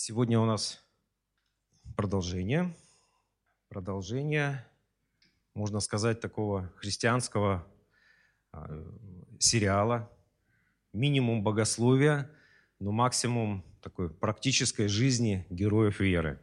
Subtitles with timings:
[0.00, 0.80] Сегодня у нас
[1.96, 2.72] продолжение.
[3.68, 4.64] Продолжение,
[5.54, 7.66] можно сказать, такого христианского
[8.52, 8.86] а,
[9.40, 10.08] сериала.
[10.92, 12.30] Минимум богословия,
[12.78, 16.38] но максимум такой практической жизни героев веры.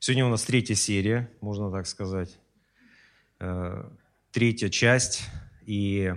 [0.00, 2.40] Сегодня у нас третья серия, можно так сказать.
[3.38, 3.88] Э,
[4.32, 5.22] третья часть,
[5.64, 6.12] и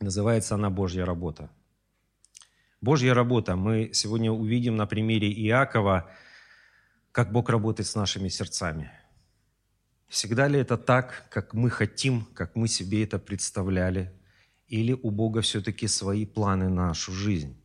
[0.00, 1.50] называется она «Божья работа».
[2.86, 3.56] Божья работа.
[3.56, 6.08] Мы сегодня увидим на примере Иакова,
[7.10, 8.92] как Бог работает с нашими сердцами.
[10.06, 14.12] Всегда ли это так, как мы хотим, как мы себе это представляли?
[14.68, 17.56] Или у Бога все-таки свои планы на нашу жизнь?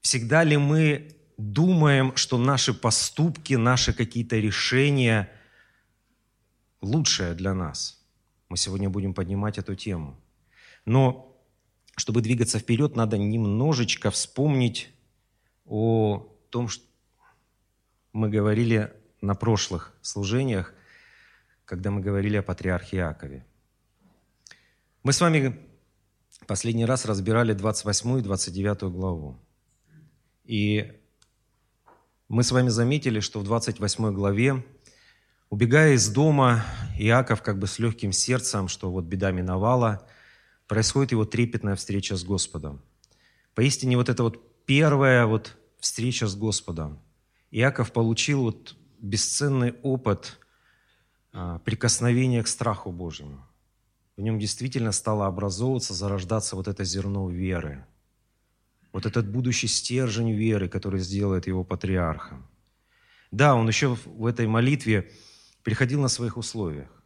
[0.00, 5.28] Всегда ли мы думаем, что наши поступки, наши какие-то решения
[6.80, 8.02] лучшее для нас?
[8.48, 10.18] Мы сегодня будем поднимать эту тему.
[10.86, 11.29] Но
[12.00, 14.88] чтобы двигаться вперед, надо немножечко вспомнить
[15.66, 16.84] о том, что
[18.12, 20.72] мы говорили на прошлых служениях,
[21.66, 23.44] когда мы говорили о патриархе Иакове.
[25.02, 25.60] Мы с вами
[26.46, 29.38] последний раз разбирали 28 и 29 главу.
[30.44, 30.98] И
[32.28, 34.64] мы с вами заметили, что в 28 главе,
[35.50, 36.64] убегая из дома,
[36.98, 40.08] Иаков как бы с легким сердцем, что вот беда миновала–
[40.70, 42.80] происходит его трепетная встреча с Господом.
[43.56, 47.00] Поистине вот эта вот первая вот встреча с Господом.
[47.50, 50.38] Иаков получил вот бесценный опыт
[51.32, 53.44] а, прикосновения к страху Божьему.
[54.16, 57.84] В нем действительно стало образовываться, зарождаться вот это зерно веры.
[58.92, 62.46] Вот этот будущий стержень веры, который сделает его патриархом.
[63.32, 65.10] Да, он еще в этой молитве
[65.64, 66.99] приходил на своих условиях.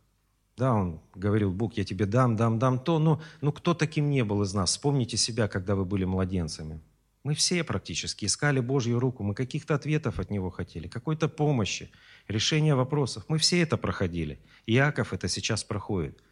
[0.57, 4.23] Да, он говорил, Бог, я тебе дам, дам, дам то, но ну, кто таким не
[4.23, 4.71] был из нас?
[4.71, 6.81] Вспомните себя, когда вы были младенцами.
[7.25, 11.91] Мы все практически искали Божью руку, мы каких-то ответов от Него хотели, какой-то помощи,
[12.29, 13.25] решения вопросов.
[13.29, 14.39] Мы все это проходили.
[14.67, 16.23] Иаков это сейчас проходит.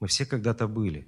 [0.00, 1.06] Мы все когда-то были.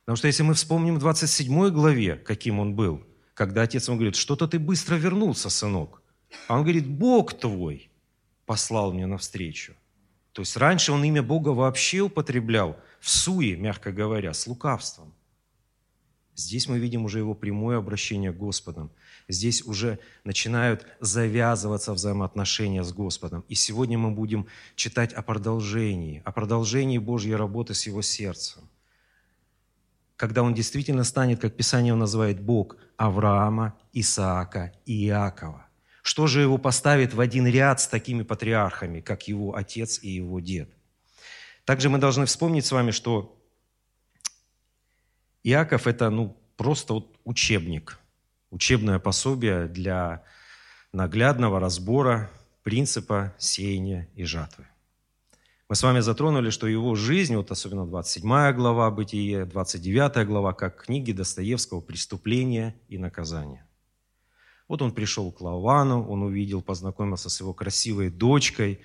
[0.00, 3.02] Потому что если мы вспомним в 27 главе, каким он был,
[3.34, 6.02] когда отец ему говорит, что-то ты быстро вернулся, сынок.
[6.46, 7.90] А он говорит, Бог твой
[8.44, 9.74] послал мне навстречу.
[10.36, 15.14] То есть раньше он имя Бога вообще употреблял в суе, мягко говоря, с лукавством.
[16.34, 18.90] Здесь мы видим уже его прямое обращение к Господом.
[19.28, 23.46] Здесь уже начинают завязываться взаимоотношения с Господом.
[23.48, 28.68] И сегодня мы будем читать о продолжении, о продолжении Божьей работы с его сердцем.
[30.16, 35.65] Когда он действительно станет, как Писание называет, Бог Авраама, Исаака и Иакова.
[36.06, 40.38] Что же его поставит в один ряд с такими патриархами, как его отец и его
[40.38, 40.70] дед?
[41.64, 43.36] Также мы должны вспомнить с вами, что
[45.42, 47.98] Иаков– это ну, просто вот учебник,
[48.50, 50.22] учебное пособие для
[50.92, 52.30] наглядного разбора
[52.62, 54.64] принципа сеяния и жатвы.
[55.68, 60.84] Мы с вами затронули, что его жизнь, вот особенно 27 глава Бытие, 29 глава, как
[60.84, 63.66] книги Достоевского «Преступление и наказание».
[64.68, 68.80] Вот он пришел к Лавану, он увидел, познакомился с его красивой дочкой,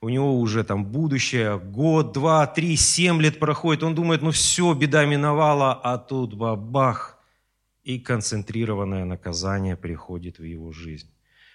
[0.00, 4.72] у него уже там будущее, год, два, три, семь лет проходит, он думает, ну все,
[4.74, 7.18] беда миновала, а тут бабах,
[7.82, 11.10] и концентрированное наказание приходит в его жизнь.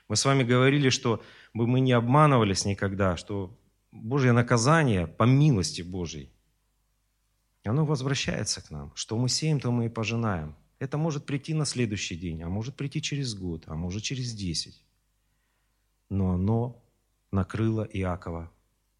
[0.08, 1.22] Мы с вами говорили, что
[1.54, 3.58] мы не обманывались никогда, что
[3.92, 6.30] Божье наказание, по милости Божьей,
[7.64, 8.92] оно возвращается к нам.
[8.96, 10.56] Что мы сеем, то мы и пожинаем.
[10.86, 14.86] Это может прийти на следующий день, а может прийти через год, а может через десять.
[16.10, 16.80] Но оно
[17.32, 18.52] накрыло Иакова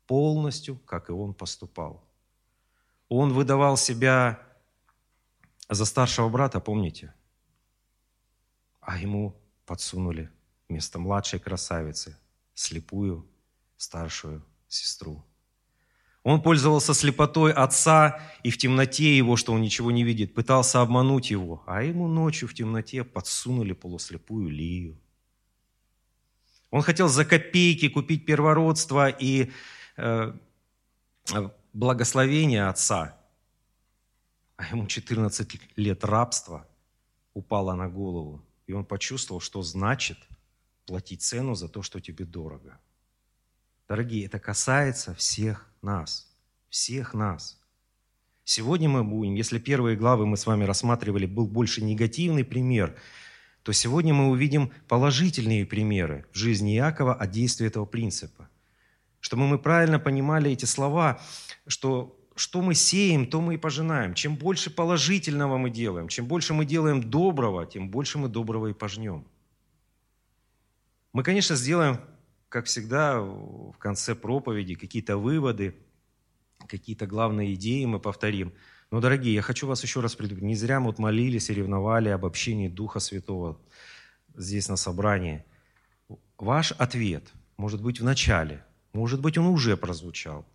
[0.08, 2.04] полностью, как и он поступал.
[3.08, 4.42] Он выдавал себя
[5.70, 7.14] за старшего брата, помните?
[8.82, 10.32] А ему подсунули
[10.68, 12.18] вместо младшей красавицы
[12.56, 13.30] слепую
[13.78, 15.24] старшую сестру.
[16.26, 21.30] Он пользовался слепотой отца и в темноте его, что он ничего не видит, пытался обмануть
[21.30, 24.98] его, а ему ночью в темноте подсунули полуслепую Лию.
[26.72, 29.52] Он хотел за копейки купить первородство и
[29.98, 30.34] э,
[31.74, 33.16] благословение отца,
[34.58, 36.68] а ему 14 лет рабства
[37.36, 40.18] упало на голову, и он почувствовал, что значит
[40.88, 42.80] платить цену за то, что тебе дорого.
[43.88, 46.28] Дорогие, это касается всех нас,
[46.70, 47.62] всех нас.
[48.44, 52.96] Сегодня мы будем, если первые главы мы с вами рассматривали, был больше негативный пример,
[53.64, 58.50] то сегодня мы увидим положительные примеры в жизни Иакова от действия этого принципа.
[59.22, 61.22] Чтобы мы правильно понимали эти слова,
[61.66, 64.14] что что мы сеем, то мы и пожинаем.
[64.14, 68.74] Чем больше положительного мы делаем, чем больше мы делаем доброго, тем больше мы доброго и
[68.74, 69.26] пожнем.
[71.14, 72.02] Мы, конечно, сделаем,
[72.56, 75.76] как всегда, в конце проповеди какие-то выводы,
[76.70, 78.54] какие-то главные идеи мы повторим.
[78.92, 80.48] Но, дорогие, я хочу вас еще раз предупредить.
[80.48, 83.60] Не зря мы вот молились и ревновали об общении Духа Святого
[84.38, 85.44] здесь на собрании.
[86.38, 88.64] Ваш ответ может быть в начале,
[88.94, 90.46] может быть, он уже прозвучал,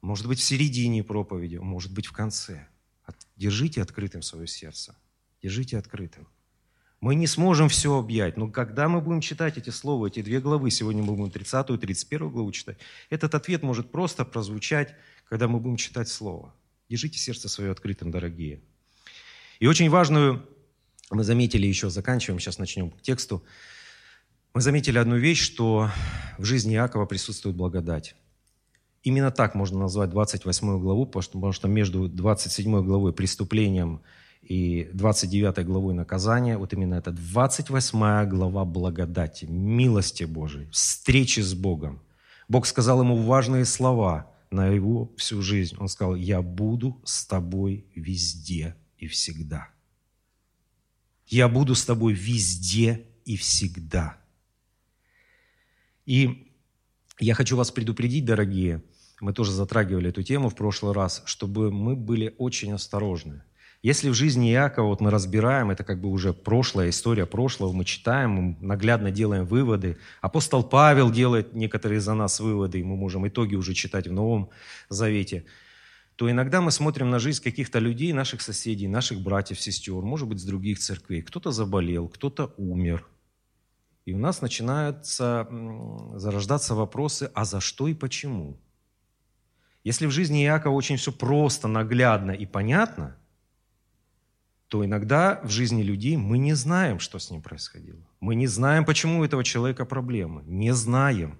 [0.00, 2.66] может быть, в середине проповеди, может быть, в конце.
[3.36, 4.96] Держите открытым свое сердце.
[5.40, 6.26] Держите открытым.
[7.04, 10.70] Мы не сможем все объять, но когда мы будем читать эти слова, эти две главы,
[10.70, 12.78] сегодня мы будем 30 и 31 главу читать,
[13.10, 14.94] этот ответ может просто прозвучать,
[15.28, 16.54] когда мы будем читать Слово.
[16.88, 18.62] Держите сердце свое открытым, дорогие.
[19.60, 20.48] И очень важную,
[21.10, 23.44] мы заметили еще, заканчиваем, сейчас начнем к тексту,
[24.54, 25.90] мы заметили одну вещь, что
[26.38, 28.16] в жизни Иакова присутствует благодать.
[29.02, 34.00] Именно так можно назвать 28 главу, потому что между 27 главой преступлением
[34.48, 42.02] и 29 главой наказания, вот именно это 28 глава благодати, милости Божией, встречи с Богом.
[42.48, 45.76] Бог сказал ему важные слова на его всю жизнь.
[45.78, 49.68] Он сказал, я буду с тобой везде и всегда.
[51.26, 54.18] Я буду с тобой везде и всегда.
[56.06, 56.52] И
[57.18, 58.82] я хочу вас предупредить, дорогие,
[59.20, 63.42] мы тоже затрагивали эту тему в прошлый раз, чтобы мы были очень осторожны.
[63.84, 67.84] Если в жизни Иакова вот мы разбираем, это как бы уже прошлая история прошлого, мы
[67.84, 69.98] читаем, наглядно делаем выводы.
[70.22, 74.48] Апостол Павел делает некоторые за нас выводы, и мы можем итоги уже читать в Новом
[74.88, 75.44] Завете
[76.16, 80.40] то иногда мы смотрим на жизнь каких-то людей, наших соседей, наших братьев, сестер, может быть,
[80.40, 81.22] с других церквей.
[81.22, 83.04] Кто-то заболел, кто-то умер,
[84.04, 85.48] и у нас начинаются
[86.14, 88.60] зарождаться вопросы, а за что и почему?
[89.82, 93.16] Если в жизни Иакова очень все просто, наглядно и понятно,
[94.68, 98.00] то иногда в жизни людей мы не знаем, что с ним происходило.
[98.20, 100.42] Мы не знаем, почему у этого человека проблемы.
[100.46, 101.38] Не знаем.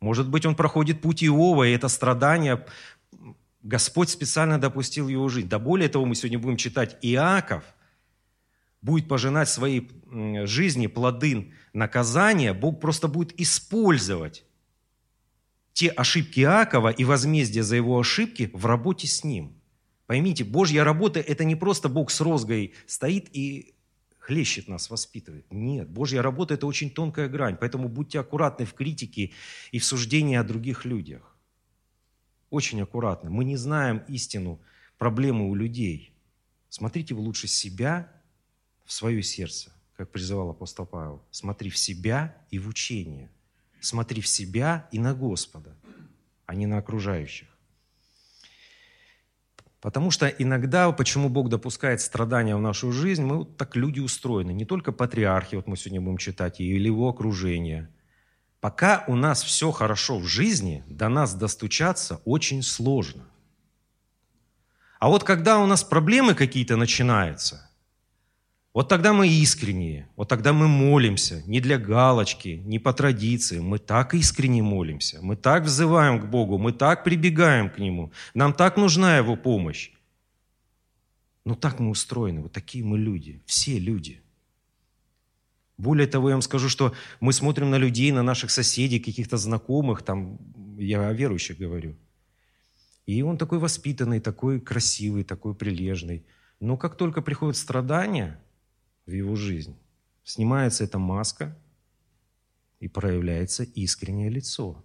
[0.00, 2.66] Может быть, он проходит путь Иова, и это страдание
[3.62, 5.48] Господь специально допустил его жизнь.
[5.48, 7.64] Да более того, мы сегодня будем читать Иаков–
[8.84, 9.90] будет пожинать своей
[10.44, 14.44] жизни плоды наказания, Бог просто будет использовать
[15.72, 19.54] те ошибки Иакова и возмездие за его ошибки в работе с ним.
[20.06, 23.74] Поймите, Божья работа– это не просто Бог с розгой стоит и
[24.18, 25.46] хлещет нас, воспитывает.
[25.50, 29.32] Нет, Божья работа– это очень тонкая грань, поэтому будьте аккуратны в критике
[29.72, 31.36] и в суждении о других людях.
[32.50, 33.30] Очень аккуратны.
[33.30, 34.60] Мы не знаем истину,
[34.98, 36.12] проблемы у людей.
[36.68, 38.12] Смотрите вы лучше себя
[38.84, 41.22] в свое сердце, как призывал апостол Павел.
[41.30, 43.30] Смотри в себя и в учение.
[43.80, 45.76] Смотри в себя и на Господа,
[46.46, 47.53] а не на окружающих.
[49.84, 54.50] Потому что иногда, почему Бог допускает страдания в нашу жизнь, мы вот так люди устроены.
[54.50, 57.90] Не только патриархи, вот мы сегодня будем читать, или его окружение.
[58.60, 63.26] Пока у нас все хорошо в жизни, до нас достучаться очень сложно.
[65.00, 67.70] А вот когда у нас проблемы какие-то начинаются–
[68.74, 73.78] вот тогда мы искренние, вот тогда мы молимся, не для галочки, не по традиции, мы
[73.78, 78.76] так искренне молимся, мы так взываем к Богу, мы так прибегаем к Нему, нам так
[78.76, 79.92] нужна Его помощь.
[81.44, 84.22] Но так мы устроены, вот такие мы люди, все люди.
[85.78, 90.02] Более того, я вам скажу, что мы смотрим на людей, на наших соседей, каких-то знакомых,
[90.02, 90.38] там,
[90.78, 91.94] я о верующих говорю.
[93.06, 96.24] И он такой воспитанный, такой красивый, такой прилежный.
[96.58, 98.40] Но как только приходят страдания–
[99.06, 99.76] в его жизнь.
[100.24, 101.56] Снимается эта маска,
[102.80, 104.84] и проявляется искреннее лицо.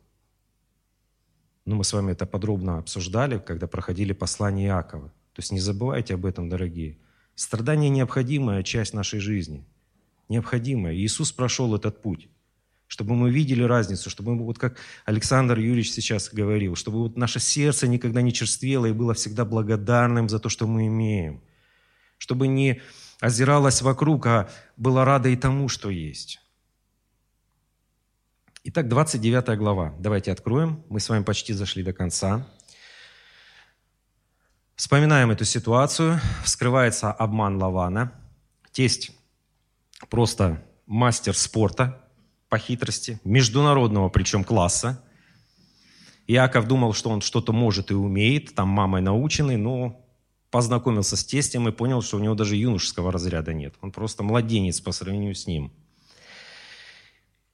[1.66, 5.10] Ну, мы с вами это подробно обсуждали, когда проходили послание Иакова.
[5.34, 6.98] То есть не забывайте об этом, дорогие.
[7.36, 9.66] Страдание– необходимая часть нашей жизни.
[10.30, 10.96] Необходимая.
[10.96, 12.30] Иисус прошел этот путь
[12.90, 17.40] чтобы мы видели разницу, чтобы мы, вот как Александр Юрьевич сейчас говорил, чтобы вот наше
[17.40, 21.40] сердце никогда не черствело и было всегда благодарным за то, что мы имеем.
[22.18, 22.82] Чтобы не
[23.20, 26.40] озиралась вокруг, а была рада и тому, что есть.
[28.64, 29.94] Итак, 29 глава.
[30.00, 30.84] Давайте откроем.
[30.90, 32.46] Мы с вами почти зашли до конца.
[34.76, 36.20] Вспоминаем эту ситуацию.
[36.44, 38.14] Вскрывается обман Лавана.
[38.72, 39.12] Тесть
[40.10, 42.02] просто мастер спорта
[42.50, 45.04] по хитрости, международного причем класса.
[46.28, 50.06] Иаков думал, что он что-то может и умеет, там мамой наученный, но
[50.52, 53.76] познакомился с тестем и понял, что у него даже юношеского разряда нет.
[53.82, 55.72] Он просто младенец по сравнению с ним.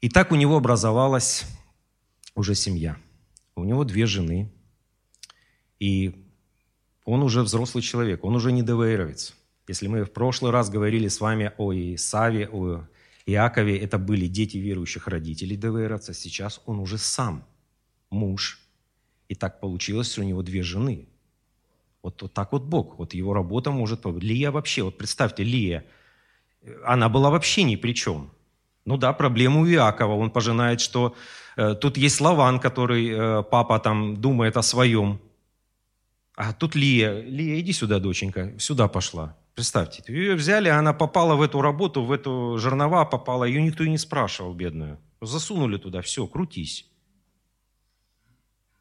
[0.02, 1.46] И так у него образовалась
[2.36, 2.98] уже семья.
[3.56, 4.52] У него две жены.
[5.80, 6.26] И
[7.06, 9.36] он уже взрослый человек, он уже не ДВРовец.
[9.68, 12.88] Если мы в прошлый раз говорили с вами о Исаве, о
[13.26, 17.48] Иакове это были дети верующих родителей Девераца, сейчас он уже сам
[18.10, 18.60] муж.
[19.28, 21.08] И так получилось, что у него две жены.
[22.06, 24.06] Вот, вот так вот Бог, вот его работа может...
[24.06, 25.84] Лия вообще, вот представьте, Лия,
[26.84, 28.30] она была вообще ни при чем.
[28.86, 31.16] Ну да, проблема у Иакова, он пожинает, что
[31.58, 35.20] э, тут есть Лаван, который э, папа там думает о своем.
[36.36, 39.36] А тут Лия, Лия, иди сюда, доченька, сюда пошла.
[39.56, 43.90] Представьте, ее взяли, она попала в эту работу, в эту жернова попала, ее никто и
[43.90, 45.00] не спрашивал, бедную.
[45.22, 46.86] Засунули туда, все, крутись.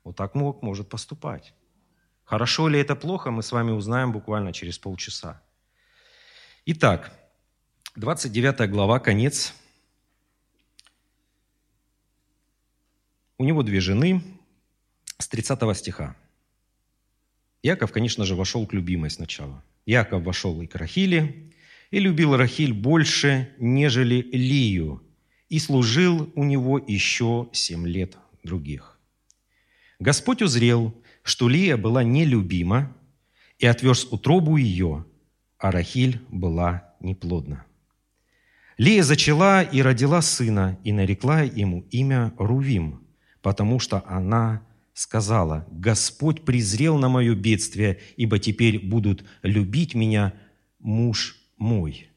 [0.04, 1.54] Вот так мог, может поступать.
[2.24, 5.42] Хорошо ли это плохо, мы с вами узнаем буквально через полчаса.
[6.66, 7.12] Итак,
[7.96, 9.54] 29 глава, конец.
[13.38, 14.22] У него две жены
[15.18, 16.16] с 30 стиха.
[17.62, 21.50] Яков, конечно же, вошел к любимой сначала– Яков вошел и к Рахиле,
[21.90, 25.02] и любил Рахиль больше, нежели Лию,
[25.48, 28.98] и служил у него еще семь лет других.
[29.98, 32.94] Господь узрел, что Лия была нелюбима,
[33.58, 35.06] и отверз утробу ее,
[35.58, 37.64] а Рахиль была неплодна.
[38.76, 43.06] Лия зачала и родила сына, и нарекла ему имя Рувим,
[43.40, 50.34] потому что она сказала, «Господь презрел на мое бедствие, ибо теперь будут любить меня
[50.78, 52.10] муж мой».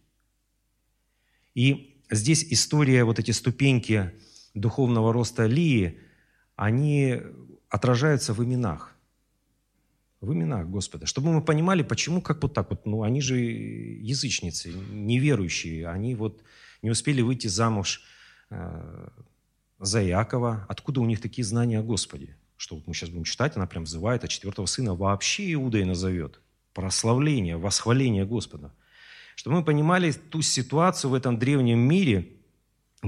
[1.55, 4.11] И здесь история, вот эти ступеньки
[4.53, 5.99] духовного роста Лии,
[6.55, 7.21] они
[7.69, 8.96] отражаются в именах.
[10.21, 11.05] В именах Господа.
[11.05, 12.85] Чтобы мы понимали, почему, как вот так вот.
[12.85, 15.87] Ну, они же язычницы, неверующие.
[15.87, 16.41] Они вот
[16.81, 18.01] не успели выйти замуж
[18.49, 19.09] э,
[19.79, 20.65] за Иакова.
[20.67, 22.35] Откуда у них такие знания о Господе?
[22.57, 26.41] что вот мы сейчас будем читать, она прям взывает, а четвертого сына вообще Иудой назовет.
[26.73, 28.73] Прославление, восхваление Господа.
[29.35, 32.33] Чтобы мы понимали ту ситуацию в этом древнем мире,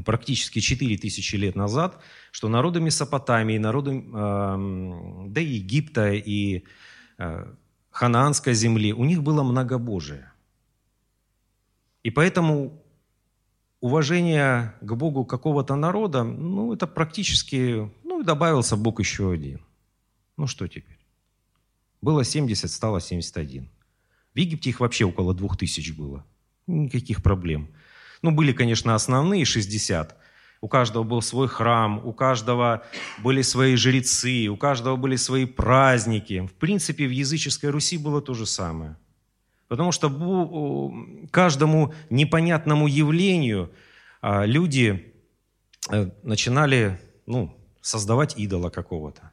[0.05, 1.99] практически 4000 лет назад,
[2.31, 6.63] что народы Месопотамии, народы э, да и Египта, и
[7.91, 10.31] Ханаанской земли, у них было многобожие.
[12.03, 12.81] И поэтому
[13.81, 19.61] уважение к Богу какого-то народа, ну, это практически ну и добавился Бог еще один.
[20.35, 20.99] Ну что теперь?
[22.01, 23.69] Было 70, стало 71.
[24.33, 26.25] В Египте их вообще около 2000 было.
[26.67, 27.69] Никаких проблем.
[28.21, 30.17] Ну, были, конечно, основные 60.
[30.61, 32.83] У каждого был свой храм, у каждого
[33.19, 36.45] были свои жрецы, у каждого были свои праздники.
[36.45, 38.97] В принципе, в языческой Руси было то же самое.
[39.69, 40.93] Потому что
[41.31, 43.71] каждому непонятному явлению
[44.21, 45.13] а, люди
[45.89, 49.31] э, начинали ну, создавать идола какого-то.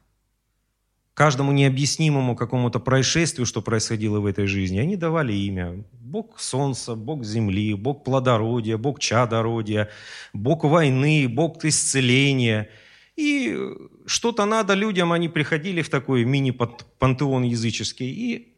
[1.17, 5.83] Каждому необъяснимому какому-то происшествию, что происходило в этой жизни, они давали имя.
[5.93, 9.89] Бог солнца, Бог земли, Бог плодородия, Бог чадородия,
[10.31, 12.69] Бог войны, Бог исцеления.
[13.15, 13.57] И
[14.05, 18.55] что-то надо людям, они приходили в такой мини-пантеон языческий и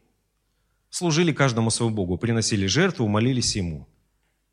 [0.90, 3.88] служили каждому своему Богу, приносили жертву, молились Ему.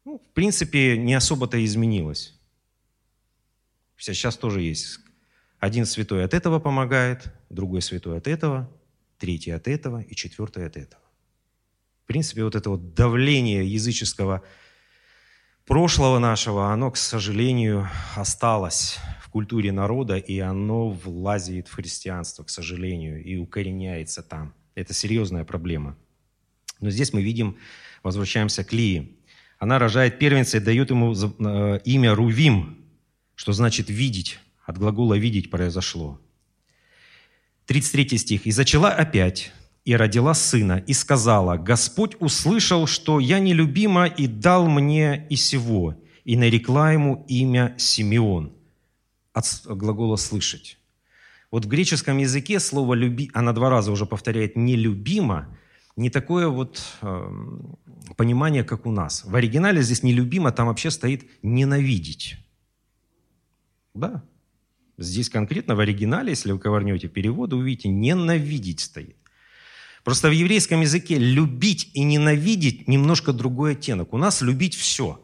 [0.06, 2.40] Ну, в принципе, не особо-то изменилось.
[3.98, 5.00] Сейчас тоже есть
[5.60, 8.70] один святой от этого помогает, другой святой от этого,
[9.18, 11.02] третий от этого и четвертый от этого.
[12.04, 14.44] В принципе, вот это вот давление языческого
[15.66, 22.50] прошлого нашего, оно, к сожалению, осталось в культуре народа, и оно влазит в христианство, к
[22.50, 24.54] сожалению, и укореняется там.
[24.76, 25.98] Это серьезная проблема.
[26.80, 27.58] Но здесь мы видим,
[28.04, 29.18] возвращаемся к Лии.
[29.60, 32.86] Она рожает первенца и дает ему э, имя Рувим,
[33.36, 34.40] что значит «видеть».
[34.68, 36.20] От глагола «видеть» произошло.
[37.68, 38.46] 33 стих.
[38.46, 39.54] «И зачала опять,
[39.86, 45.96] и родила сына, и сказала, Господь услышал, что я нелюбима, и дал мне и сего,
[46.26, 48.52] и нарекла ему имя Симеон».
[49.32, 50.78] От глагола «слышать».
[51.50, 55.58] Вот в греческом языке слово «люби», она два раза уже повторяет «нелюбима»,
[55.96, 57.32] не такое вот э,
[58.18, 59.24] понимание, как у нас.
[59.24, 62.36] В оригинале здесь «нелюбимо», там вообще стоит «ненавидеть».
[63.94, 64.24] Да,
[64.98, 69.16] Здесь конкретно в оригинале, если вы ковырнете переводы, увидите «ненавидеть» стоит.
[70.04, 74.14] Просто в еврейском языке любить и ненавидеть немножко другой оттенок.
[74.14, 75.22] У нас любить все.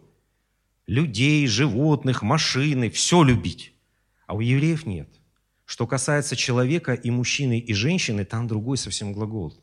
[0.86, 3.74] Людей, животных, машины, все любить.
[4.28, 5.10] А у евреев нет.
[5.66, 9.58] Что касается человека и мужчины, и женщины, там другой совсем глагол.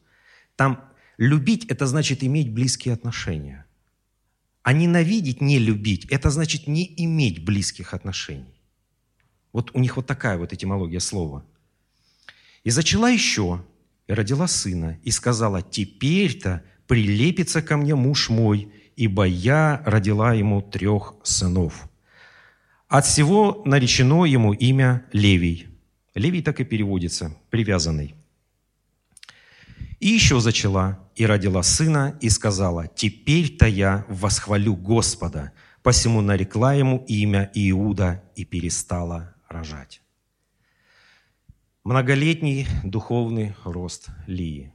[0.56, 0.82] Там
[1.18, 3.66] любить– это значит иметь близкие отношения.
[4.62, 8.59] А ненавидеть, не любить– это значит не иметь близких отношений.
[9.52, 11.44] Вот у них вот такая вот этимология слова.
[12.62, 13.64] «И зачала еще,
[14.06, 20.60] и родила сына, и сказала, теперь-то прилепится ко мне муж мой, ибо я родила ему
[20.60, 21.88] трех сынов.
[22.88, 25.68] От всего наречено ему имя Левий.
[26.14, 28.14] Левий так и переводится, привязанный.
[30.00, 35.52] И еще зачала, и родила сына, и сказала, «Теперь-то я восхвалю Господа,
[35.82, 40.00] посему нарекла ему имя Иуда и перестала рожать».
[41.84, 44.72] Многолетний духовный рост Лии.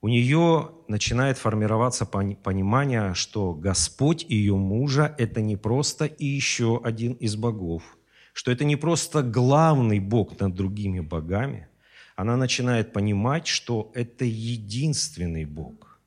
[0.00, 7.14] У нее начинает формироваться понимание, что Господь ее мужа– это не просто и еще один
[7.14, 7.98] из богов,
[8.32, 11.66] что это не просто главный бог над другими богами–
[12.18, 16.00] она начинает понимать, что это единственный Бог.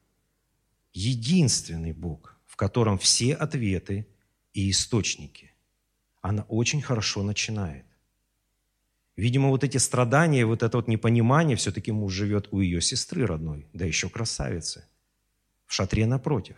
[0.93, 4.05] Единственный Бог, в котором все ответы
[4.53, 5.50] и источники.
[6.21, 7.85] Она очень хорошо начинает.
[9.15, 13.67] Видимо, вот эти страдания, вот это вот непонимание, все-таки муж живет у ее сестры родной,
[13.73, 14.85] да еще красавицы,
[15.65, 16.55] в шатре напротив.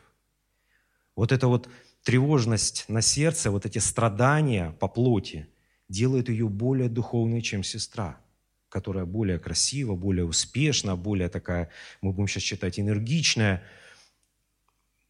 [1.16, 1.70] Вот эта вот
[2.04, 5.48] тревожность на сердце, вот эти страдания по плоти
[5.90, 8.20] делают ее более духовной, чем сестра–
[8.74, 11.70] которая более красива, более успешна, более такая,
[12.02, 13.62] мы будем сейчас читать, энергичная.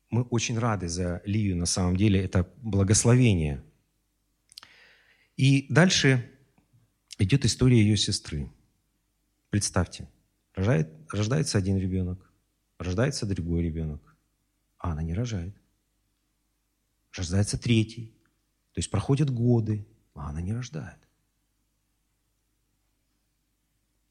[0.10, 3.64] Мы очень рады за Лию, на самом деле, это благословение.
[5.38, 6.30] И дальше
[7.18, 8.52] идет история ее сестры.
[9.50, 10.10] Представьте,
[10.56, 12.32] рожает, рождается один ребенок,
[12.78, 14.16] рождается другой ребенок,
[14.78, 15.56] а она не рожает.
[17.14, 18.14] Рождается третий.
[18.74, 19.86] То есть проходят годы,
[20.16, 20.98] а она не рождает.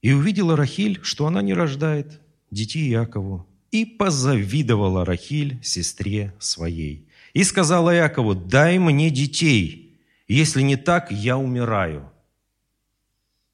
[0.01, 7.09] И увидела Рахиль, что она не рождает детей Якову, и позавидовала Рахиль сестре своей.
[7.33, 9.82] И сказала Якову, дай мне детей,
[10.29, 12.11] если не так, я умираю.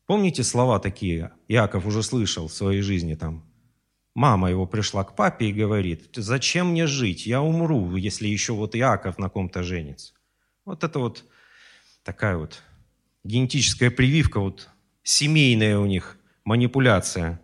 [0.06, 1.32] Помните слова такие?
[1.48, 3.44] Яков уже слышал в своей жизни там.
[4.14, 7.26] Мама его пришла к папе и говорит, зачем мне жить?
[7.26, 10.14] Я умру, если еще вот Яков на ком-то женится.
[10.64, 11.24] Вот это вот
[12.02, 12.62] такая вот
[13.22, 14.70] генетическая прививка, вот
[15.02, 17.40] семейная у них манипуляция.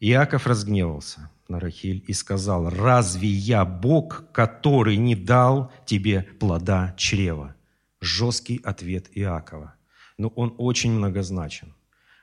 [0.00, 7.56] Иаков разгневался на Рахиль и сказал, «Разве я Бог, который не дал тебе плода чрева?»
[8.00, 9.74] Жесткий ответ Иакова.
[10.16, 11.74] Но он очень многозначен.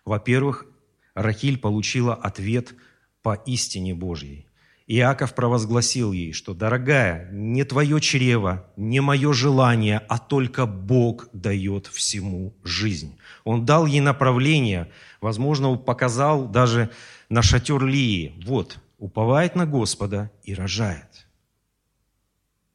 [0.04, 0.66] Во-первых,
[1.14, 2.76] Рахиль получила ответ
[3.22, 4.48] по истине Божьей.
[4.88, 11.88] Иаков провозгласил ей, что, дорогая, не твое чрево, не мое желание, а только Бог дает
[11.88, 13.18] всему жизнь.
[13.44, 16.92] Он дал ей направление, возможно, показал даже
[17.30, 18.40] на шатер Лии.
[18.46, 21.28] Вот, уповает на Господа и рожает.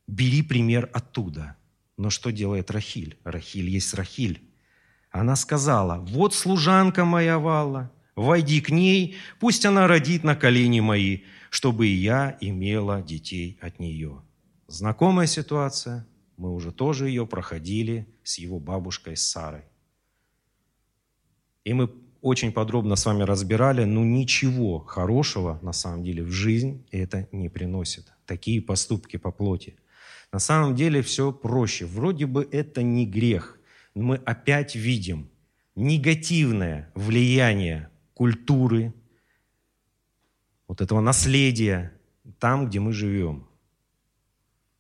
[0.08, 1.56] Бери пример оттуда.
[2.00, 3.18] Но что делает Рахиль?
[3.24, 4.40] Рахиль есть Рахиль.
[5.10, 11.24] Она сказала, вот служанка моя Валла, войди к ней, пусть она родит на колени мои,
[11.50, 14.22] чтобы и я имела детей от нее.
[14.66, 16.06] Знакомая ситуация,
[16.38, 19.64] мы уже тоже ее проходили с его бабушкой Сарой.
[21.64, 21.90] И мы
[22.22, 27.50] очень подробно с вами разбирали, но ничего хорошего на самом деле в жизнь это не
[27.50, 28.10] приносит.
[28.24, 29.76] Такие поступки по плоти.
[30.32, 31.86] На самом деле все проще.
[31.86, 33.58] Вроде бы это не грех.
[33.94, 35.30] Но мы опять видим
[35.74, 38.94] негативное влияние культуры,
[40.68, 41.92] вот этого наследия
[42.38, 43.48] там, где мы живем.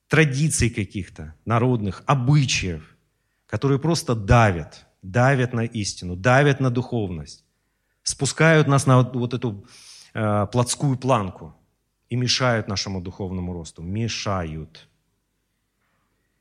[0.08, 2.96] Традиций каких-то, народных, обычаев,
[3.46, 7.44] которые просто давят, давят на истину, давят на духовность,
[8.02, 9.66] спускают нас на вот эту
[10.14, 11.54] э, плотскую планку
[12.08, 13.82] и мешают нашему духовному росту.
[13.82, 14.88] Мешают.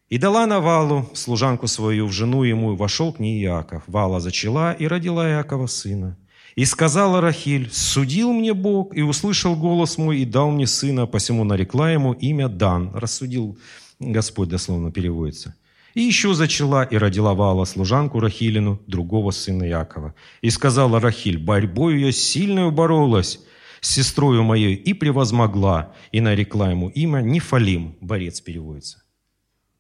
[0.10, 3.84] И дала она Валу, служанку свою, в жену ему, и вошел к ней Иаков.
[3.86, 6.18] Вала зачала и родила Иакова сына.
[6.56, 11.44] И сказала Рахиль, «Судил мне Бог, и услышал голос мой, и дал мне сына, посему
[11.44, 12.92] нарекла ему имя Дан».
[12.96, 13.58] Рассудил
[14.00, 15.56] Господь, дословно переводится.
[15.94, 20.16] И еще зачала и родила Вала служанку Рахилину, другого сына Якова.
[20.42, 23.40] И сказала Рахиль, борьбой ее сильную боролась
[23.80, 28.99] с сестрою моей и превозмогла, и нарекла ему имя Нефалим, борец переводится.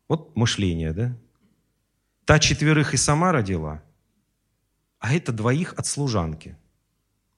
[0.10, 1.18] Вот мышление, да?
[2.26, 3.82] Та четверых и сама родила,
[5.00, 6.58] а это двоих от служанки–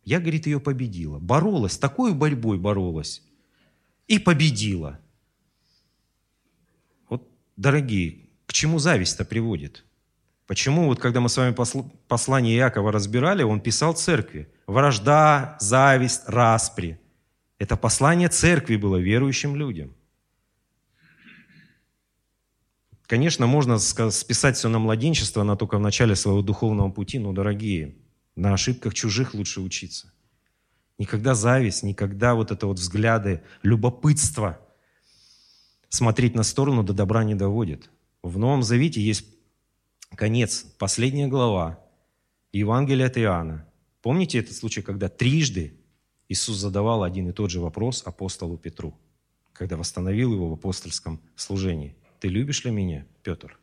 [0.04, 1.20] я, говорит, ее победила.
[1.20, 3.22] Боролась, такой борьбой боролась.
[4.08, 5.00] И победила.
[7.10, 9.86] Вот, дорогие, к чему зависть-то приводит?
[10.48, 11.56] Почему вот когда мы с вами
[12.08, 14.52] послание Иакова разбирали, он писал церкви.
[14.68, 17.00] Вражда, зависть, распри.
[17.58, 19.96] Это послание церкви было верующим людям.
[23.12, 27.98] Конечно, можно списать все на младенчество, но только в начале своего духовного пути, но, дорогие,
[28.38, 30.14] на ошибках чужих лучше учиться.
[30.98, 34.62] Никогда зависть, никогда вот это вот взгляды, любопытство.
[35.90, 37.90] смотреть на сторону до добра не доводит.
[38.24, 39.26] В Новом Завете есть
[40.16, 41.82] конец, последняя глава
[42.54, 43.68] Евангелия от Иоанна.
[44.02, 45.78] Помните этот случай, когда трижды
[46.30, 48.98] Иисус задавал один и тот же вопрос апостолу Петру,
[49.52, 51.98] когда восстановил его в апостольском служении.
[52.22, 53.58] «Ты любишь ли меня, Петр?»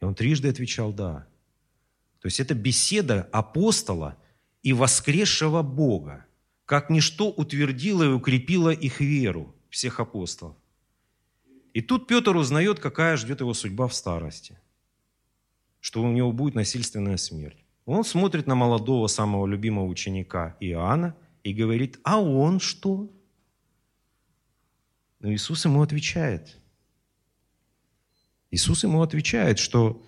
[0.00, 1.26] И он трижды отвечал «да».
[2.20, 4.16] То есть это беседа апостола
[4.62, 6.26] и воскресшего Бога,
[6.64, 10.54] как ничто утвердило и укрепило их веру, всех апостолов.
[11.74, 14.56] И тут Петр узнает, какая ждет его судьба в старости,
[15.80, 17.64] что у него будет насильственная смерть.
[17.84, 23.10] Он смотрит на молодого, самого любимого ученика Иоанна и говорит, а он что?
[25.18, 26.59] Но Иисус ему отвечает.
[28.50, 30.02] Иисус ему отвечает, что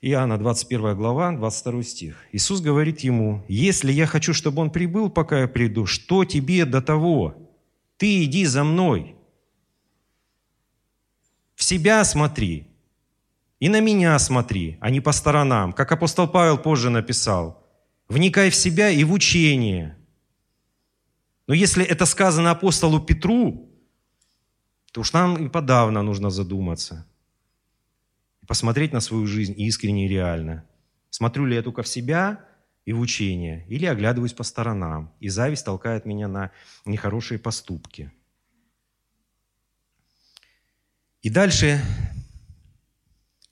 [0.00, 2.16] Иоанна 21 глава, 22 стих.
[2.32, 6.82] Иисус говорит ему, «Если я хочу, чтобы он прибыл, пока я приду, что тебе до
[6.82, 7.34] того?
[7.96, 9.14] Ты иди за мной.
[11.54, 12.74] В себя смотри
[13.64, 17.66] и на меня смотри, а не по сторонам, как апостол Павел позже написал.
[18.08, 19.96] Вникай в себя и в учение.
[21.46, 23.70] Но если это сказано апостолу Петру,
[24.92, 27.06] то уж нам и подавно нужно задуматься.
[28.46, 30.64] Посмотреть на свою жизнь искренне и реально.
[31.10, 32.44] Смотрю ли я только в себя
[32.84, 36.50] и в учение, или оглядываюсь по сторонам, и зависть толкает меня на
[36.84, 38.12] нехорошие поступки–
[41.24, 41.80] и дальше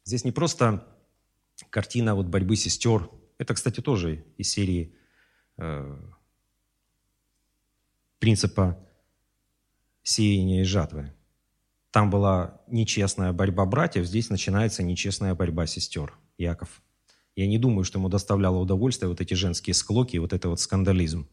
[0.04, 0.86] здесь не просто
[1.70, 3.08] картина вот борьбы сестер.
[3.38, 4.94] Это, кстати, тоже из серии
[5.56, 5.98] э,
[8.18, 8.78] принципа
[10.02, 11.14] сеяния и жатвы.
[11.92, 16.14] Там была нечестная борьба братьев, здесь начинается нечестная борьба сестер.
[16.38, 16.82] Яков.
[17.36, 21.28] Я не думаю, что ему доставляло удовольствие вот эти женские склоки, вот это вот скандализм.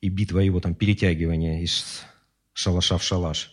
[0.00, 2.02] И битва его там перетягивания из
[2.52, 3.52] шалаша в шалаш.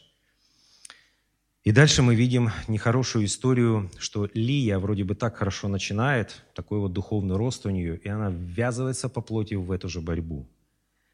[1.63, 6.91] И дальше мы видим нехорошую историю, что Лия вроде бы так хорошо начинает, такой вот
[6.91, 10.47] духовный рост у нее, и она ввязывается по плоти в эту же борьбу.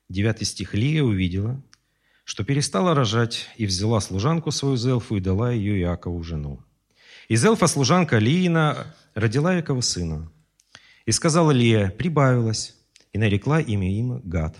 [0.07, 0.73] Девятый стих.
[0.73, 1.61] Лия увидела,
[2.27, 6.59] что перестала рожать, и взяла служанку свою Зелфу и дала ее Иакову жену.
[7.29, 10.29] И Зелфа, служанка Лиина, родила Якова сына.
[11.05, 12.75] И сказала Лия, прибавилась,
[13.13, 14.57] и нарекла имя им Гад.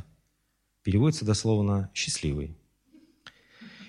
[0.81, 2.55] Переводится дословно «счастливый».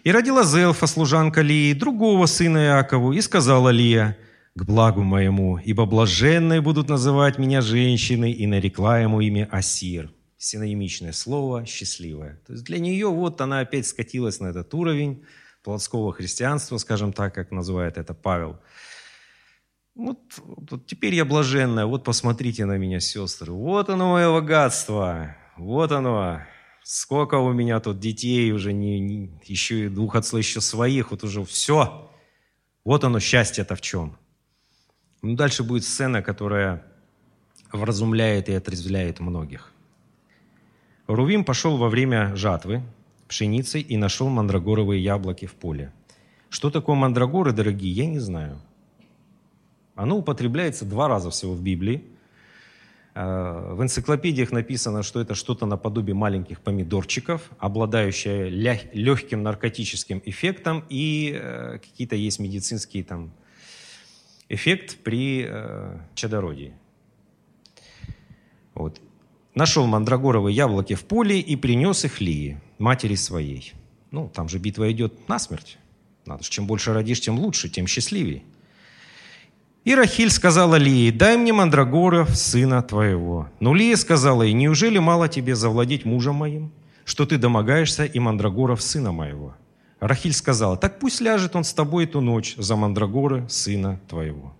[0.02, 4.18] И родила Зелфа, служанка Лии, другого сына Иакову, и сказала Лия,
[4.56, 10.12] «К благу моему, ибо блаженные будут называть меня женщиной», и нарекла ему имя Асир.
[10.38, 12.40] Синонимичное слово «счастливое».
[12.46, 15.24] То есть для нее вот она опять скатилась на этот уровень
[15.62, 18.58] плотского христианства, скажем так, как называет это Павел.
[19.94, 25.90] Вот, вот теперь я блаженная, вот посмотрите на меня, сестры, вот оно мое богатство, вот
[25.90, 26.40] оно,
[26.90, 31.22] Сколько у меня тут детей уже, не, не, еще и двух отцов, еще своих, вот
[31.22, 32.10] уже все.
[32.82, 34.16] Вот оно, счастье-то в чем.
[35.20, 36.82] Ну, дальше будет сцена, которая
[37.72, 39.70] вразумляет и отрезвляет многих.
[41.08, 42.82] Рувим пошел во время жатвы
[43.26, 45.92] пшеницей и нашел мандрагоровые яблоки в поле.
[46.48, 48.60] Что такое мандрагоры, дорогие, я не знаю.
[49.96, 52.04] Оно употребляется два раза всего в Библии–
[53.20, 61.32] Э, в энциклопедиях написано, что это что-то наподобие маленьких помидорчиков, обладающее легким наркотическим эффектом и
[61.34, 63.32] э, какие-то есть медицинские там
[64.48, 66.74] эффект при э, чадородии.
[68.74, 69.00] Вот.
[69.58, 73.72] Нашел мандрагоровые яблоки в поле и принес их Лии, матери своей.
[74.12, 75.78] Ну, там же битва идет насмерть.
[76.26, 78.44] Надо же, чем больше родишь, тем лучше, тем счастливее.
[79.82, 83.48] И Рахиль сказала Лии, дай мне мандрагоров, сына твоего.
[83.58, 86.70] Но Лия сказала ей, неужели мало тебе завладеть мужем моим,
[87.04, 89.56] что ты домогаешься и мандрагоров, сына моего?
[89.98, 94.54] Рахиль сказала, так пусть ляжет он с тобой эту ночь за мандрагоры, сына твоего.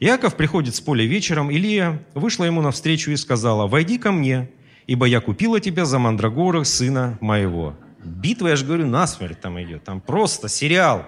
[0.00, 4.48] Иаков приходит с поля вечером, Илия вышла ему навстречу и сказала, «Войди ко мне,
[4.86, 7.76] ибо я купила тебя за мандрагоры, сына моего».
[8.04, 9.84] Битва, я же говорю, насмерть там идет.
[9.84, 11.06] Там просто сериал.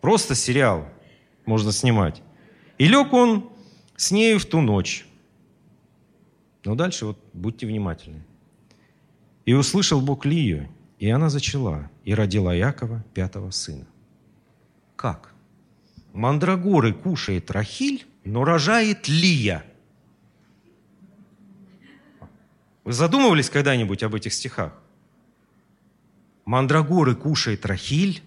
[0.00, 0.88] Просто сериал
[1.46, 2.22] можно снимать.
[2.76, 3.50] И лег он
[3.96, 5.06] с нею в ту ночь.
[6.64, 8.24] Но дальше вот будьте внимательны.
[9.46, 13.86] И услышал Бог Лию, и она зачала, и родила Якова, пятого сына.
[14.96, 15.32] Как?
[16.18, 19.64] Мандрагоры кушает Рахиль, но рожает Лия.
[22.82, 24.72] Вы задумывались когда-нибудь об этих стихах?
[26.44, 28.20] Мандрагоры кушает Рахиль,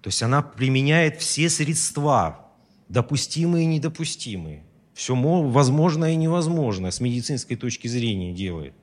[0.00, 2.52] то есть она применяет все средства,
[2.88, 4.62] допустимые и недопустимые.
[4.94, 8.74] Все возможное и невозможное с медицинской точки зрения делает.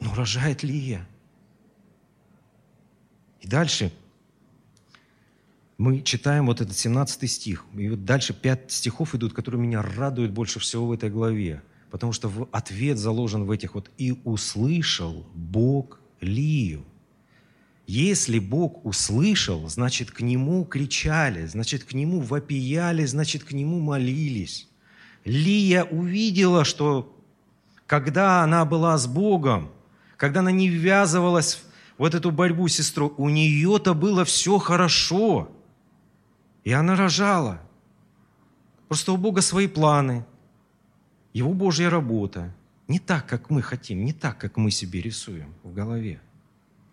[0.00, 1.06] Но рожает ли я?
[3.42, 3.92] И дальше
[5.78, 10.32] мы читаем вот этот 17 стих, и вот дальше 5 стихов идут, которые меня радуют
[10.32, 16.00] больше всего в этой главе, потому что ответ заложен в этих вот «И услышал Бог
[16.20, 16.84] Лию».
[17.86, 24.68] Если Бог услышал, значит, к Нему кричали, значит, к Нему вопияли, значит, к Нему молились.
[25.24, 27.16] Лия увидела, что
[27.86, 29.70] когда она была с Богом,
[30.18, 35.50] когда она не ввязывалась в вот эту борьбу с сестрой, у нее-то было все хорошо.
[36.68, 37.58] И она рожала.
[38.88, 40.26] Просто у Бога свои планы,
[41.32, 42.54] Его Божья работа.
[42.88, 46.20] Не так, как мы хотим, не так, как мы себе рисуем в голове.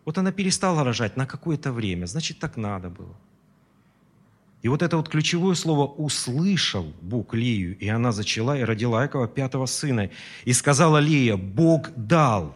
[0.06, 3.16] Вот она перестала рожать на какое-то время, значит, так надо было.
[4.62, 9.28] И вот это вот ключевое слово «услышал Бог Лию», и она зачала и родила Якова
[9.28, 10.10] пятого сына.
[10.46, 12.56] И сказала Лия, Бог дал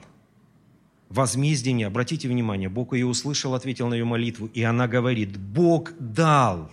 [1.10, 6.72] возмездие Обратите внимание, Бог ее услышал, ответил на ее молитву, и она говорит, Бог дал.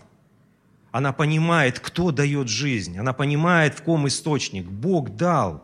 [0.96, 2.96] Она понимает, кто дает жизнь.
[2.96, 4.64] Она понимает, в ком источник.
[4.64, 5.62] Бог дал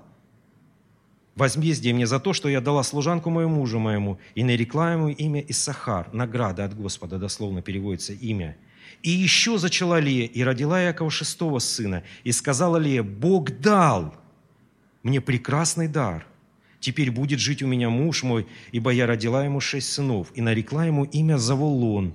[1.36, 5.40] возмездие мне за то, что я дала служанку моему мужу моему и нарекла ему имя
[5.40, 8.58] Иссахар, награда от Господа, дословно переводится имя.
[9.02, 14.14] И еще зачала Лия и родила Якова шестого сына, и сказала Лия, Бог дал
[15.02, 16.26] мне прекрасный дар.
[16.78, 20.84] Теперь будет жить у меня муж мой, ибо я родила ему шесть сынов, и нарекла
[20.84, 22.12] ему имя Заволон.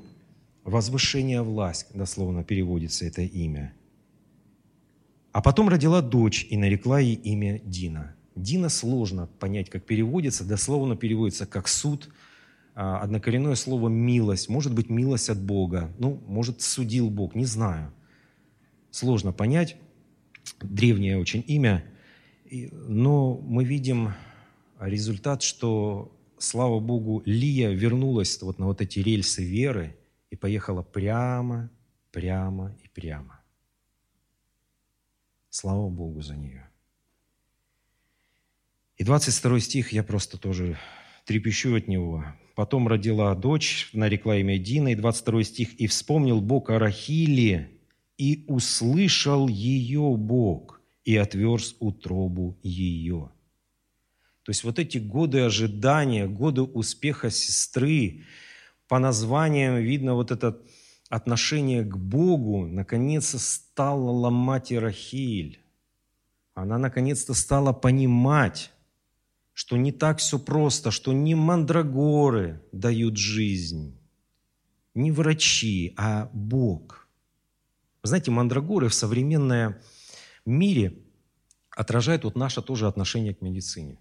[0.67, 3.73] Возвышение власть, дословно переводится это имя.
[5.31, 10.45] А потом родила дочь и нарекла ей имя Дина– Дина сложно понять, как переводится.
[10.45, 12.09] Дословно переводится как суд.
[12.75, 14.49] А, однокоренное слово «милость».
[14.49, 15.91] Может быть, милость от Бога.
[15.97, 17.91] Ну, может, судил Бог, не знаю.
[18.91, 19.75] Сложно понять.
[20.61, 21.83] Древнее очень имя.
[22.51, 24.13] Но мы видим
[24.79, 29.97] результат, что, слава Богу, Лия вернулась вот на вот эти рельсы веры
[30.29, 31.69] и поехала прямо,
[32.11, 33.41] прямо и прямо.
[35.49, 36.69] Слава Богу за нее.
[38.97, 40.77] И 22 стих, я просто тоже
[41.25, 42.25] трепещу от него.
[42.55, 44.87] «Потом родила дочь, нарекла имя Дина».
[44.89, 45.79] И 22 стих.
[45.79, 47.69] «И вспомнил Бог о Рахиле,
[48.17, 53.31] и услышал ее Бог, и отверз утробу ее».
[54.41, 58.23] То есть вот эти годы ожидания, годы успеха сестры,
[58.87, 60.61] по названиям видно вот это
[61.09, 65.61] отношение к Богу, наконец-то стало ломать и Рахиль.
[66.53, 68.71] Она наконец-то стала понимать,
[69.53, 73.97] что не так все просто, что не мандрагоры дают жизнь,
[74.93, 77.07] не врачи, а Бог.
[78.03, 79.75] знаете, мандрагоры в современном
[80.45, 80.97] мире
[81.71, 83.99] отражают вот наше тоже отношение к медицине.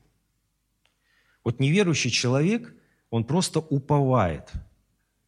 [1.45, 2.75] Вот неверующий человек,
[3.11, 4.53] он просто уповает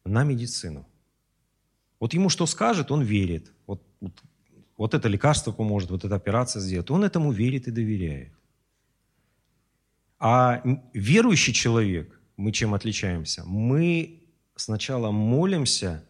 [0.09, 0.87] на медицину.
[1.99, 3.51] Вот ему что скажет, он верит.
[3.67, 4.13] Вот, вот,
[4.77, 6.91] вот это лекарство поможет, вот эта операция сделает.
[6.91, 8.33] Он этому верит и доверяет.
[10.19, 10.61] А
[10.93, 13.43] верующий человек, мы чем отличаемся?
[13.45, 14.23] Мы
[14.55, 16.03] сначала молимся,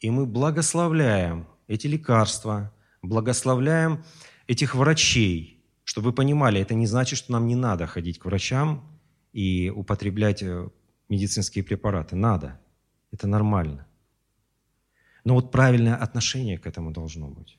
[0.00, 4.04] и мы благословляем эти лекарства, благословляем
[4.46, 8.84] этих врачей, чтобы вы понимали, это не значит, что нам не надо ходить к врачам
[9.32, 10.68] и употреблять э,
[11.08, 12.16] медицинские препараты.
[12.16, 12.60] Надо.
[13.12, 13.86] Это нормально.
[15.24, 17.58] Но вот правильное отношение к этому должно быть.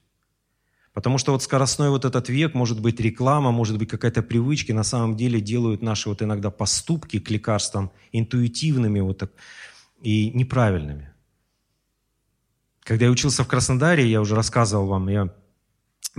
[0.93, 4.83] Потому что вот скоростной вот этот век, может быть реклама, может быть какая-то привычки, на
[4.83, 9.31] самом деле делают наши вот иногда поступки к лекарствам интуитивными вот так,
[10.01, 11.11] и неправильными.
[12.81, 15.33] Когда я учился в Краснодаре, я уже рассказывал вам, я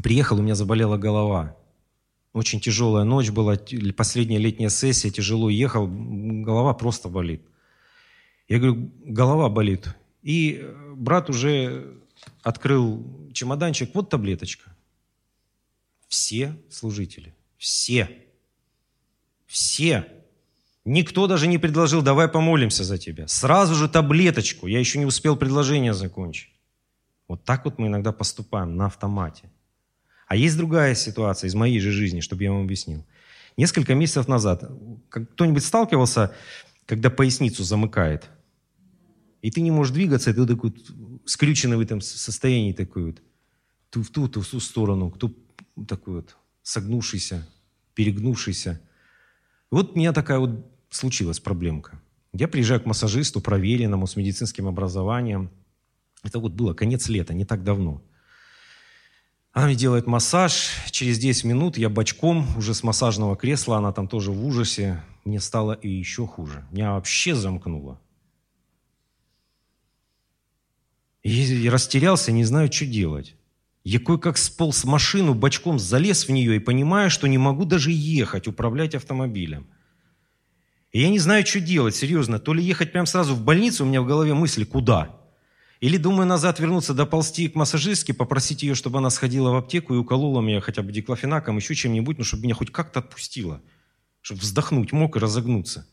[0.03, 1.57] приехал, у меня заболела голова.
[2.33, 3.57] Очень тяжелая ночь была,
[3.97, 7.43] последняя летняя сессия, тяжело ехал, голова просто болит.
[8.51, 9.95] Я говорю, голова болит.
[10.23, 11.95] И брат уже
[12.43, 14.75] открыл чемоданчик, вот таблеточка.
[16.09, 18.11] Все служители, все,
[19.47, 20.05] все.
[20.85, 23.29] Никто даже не предложил, давай помолимся за тебя.
[23.29, 26.51] Сразу же таблеточку, я еще не успел предложение закончить.
[27.29, 29.49] Вот так вот мы иногда поступаем на автомате.
[30.27, 33.07] А есть другая ситуация из моей же жизни, чтобы я вам объяснил.
[33.57, 34.65] Несколько месяцев назад
[35.09, 36.35] кто-нибудь сталкивался,
[36.85, 38.29] когда поясницу замыкает–
[39.43, 40.75] и ты не можешь двигаться, и ты такой
[41.25, 43.23] скрюченный в этом состоянии такой вот,
[43.91, 45.33] ту в ту, ту в ту сторону, кто
[45.87, 47.47] такой вот согнувшийся,
[47.95, 48.81] перегнувшийся.
[49.71, 52.01] Вот у меня такая вот случилась проблемка.
[52.33, 55.51] Я приезжаю к массажисту, проверенному, с медицинским образованием.
[56.23, 58.03] Это вот было конец лета, не так давно.
[59.53, 60.71] Она мне делает массаж.
[60.91, 65.03] Через 10 минут я бочком уже с массажного кресла, она там тоже в ужасе.
[65.25, 66.65] Мне стало и еще хуже.
[66.71, 68.01] Меня вообще замкнуло.
[71.23, 73.35] И растерялся, не знаю, что делать.
[73.85, 78.47] Я кое-как сполз машину, бочком залез в нее и понимаю, что не могу даже ехать,
[78.47, 79.67] управлять автомобилем.
[80.93, 82.39] И я не знаю, что делать, серьезно.
[82.39, 85.17] То ли ехать прямо сразу в больницу, у меня в голове мысли, куда?
[85.81, 89.99] Или, думаю, назад вернуться, доползти к массажистке, попросить ее, чтобы она сходила в аптеку и
[89.99, 93.63] уколола меня хотя бы диклофенаком, еще чем-нибудь, ну, чтобы меня хоть как-то отпустила.
[94.21, 95.87] Чтобы вздохнуть мог и разогнуться.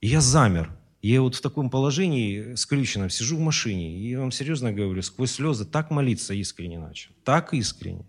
[0.00, 0.77] И я замер.
[1.00, 5.32] Я вот в таком положении скрюченном сижу в машине, и я вам серьезно говорю, сквозь
[5.32, 7.12] слезы так молиться искренне начал.
[7.24, 8.04] Так искренне.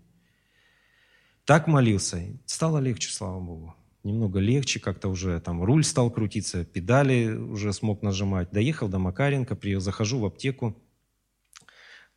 [1.44, 2.22] Так молился.
[2.46, 3.74] Стало легче, слава Богу.
[4.02, 8.50] Немного легче, как-то уже там руль стал крутиться, педали уже смог нажимать.
[8.50, 10.76] Доехал до Макаренко, приехал, захожу в аптеку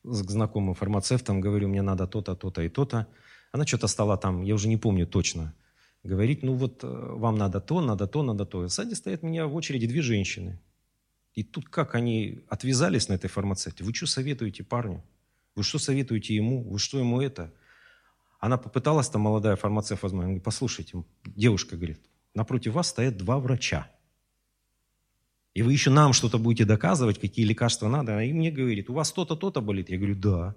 [0.03, 3.07] к знакомым фармацевтам, говорю, мне надо то-то, то-то и то-то.
[3.51, 5.53] Она что-то стала там, я уже не помню точно,
[6.03, 8.67] говорить, ну вот э, вам надо то, надо то, надо то.
[8.67, 10.59] Сзади стоят меня в очереди две женщины.
[11.33, 13.83] И тут как они отвязались на этой фармацевте.
[13.83, 15.03] Вы что советуете парню?
[15.55, 16.63] Вы что советуете ему?
[16.63, 17.53] Вы что ему это?
[18.39, 21.99] Она попыталась, там молодая фармацевт, возможно, говорит, послушайте, девушка говорит,
[22.33, 23.89] напротив вас стоят два врача.
[25.53, 28.19] И вы еще нам что-то будете доказывать, какие лекарства надо.
[28.21, 29.89] И мне говорит, у вас то-то, то-то болит.
[29.89, 30.55] Я говорю, да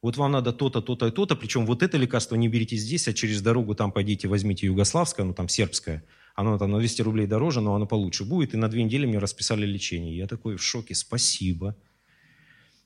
[0.00, 3.12] вот вам надо то-то, то-то и то-то, причем вот это лекарство не берите здесь, а
[3.12, 7.60] через дорогу там пойдите, возьмите югославское, ну там сербское, оно там на 200 рублей дороже,
[7.60, 10.16] но оно получше будет, и на две недели мне расписали лечение.
[10.16, 11.76] Я такой в шоке, спасибо.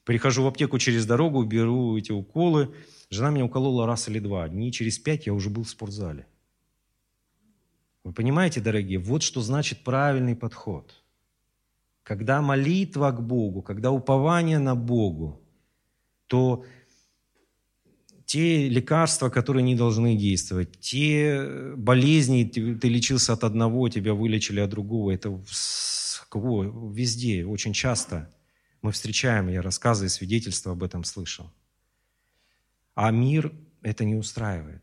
[0.05, 2.75] Прихожу в аптеку через дорогу, беру эти уколы.
[3.11, 4.49] Жена меня уколола раз или два.
[4.49, 6.27] Дни через пять я уже был в спортзале.
[8.05, 11.05] Вы понимаете, дорогие, вот что значит правильный подход.
[12.03, 15.41] Когда молитва к Богу, когда упование на Богу,
[16.27, 16.65] то
[18.33, 24.61] те лекарства, которые не должны действовать, те болезни, ты, ты лечился от одного, тебя вылечили
[24.61, 25.39] от другого, это
[26.95, 28.35] везде, очень часто
[28.81, 31.53] мы встречаем, я рассказы и свидетельства об этом слышал.
[32.95, 34.83] А мир это не устраивает.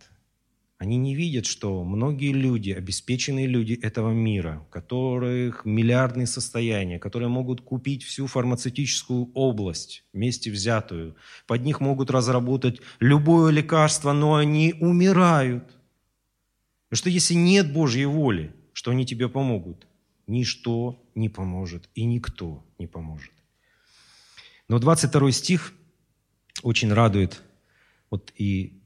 [0.80, 7.28] Они не видят, что многие люди, обеспеченные люди этого мира, у которых миллиардные состояния, которые
[7.28, 14.74] могут купить всю фармацевтическую область вместе взятую, под них могут разработать любое лекарство, но они
[14.80, 15.66] умирают.
[16.88, 19.86] Потому что если нет Божьей воли, что они тебе помогут,
[20.28, 23.34] ничто не поможет и никто не поможет.
[24.70, 25.74] Но 22 стих
[26.64, 27.42] очень радует.
[28.10, 28.79] Вот и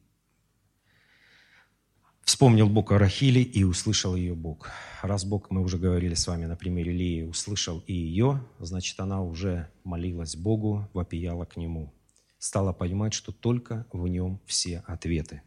[2.24, 4.70] Вспомнил Бог о Рахиле и услышал ее Бог.
[5.02, 9.22] Раз Бог, мы уже говорили с вами на примере Лии, услышал и ее, значит, она
[9.22, 11.94] уже молилась Богу, вопияла к Нему.
[12.40, 15.42] Стала понимать, что только в Нем все ответы.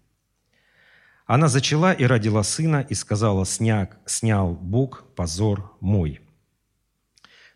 [1.24, 6.20] Она зачала и родила сына, и сказала, «Сняк, снял Бог позор мой».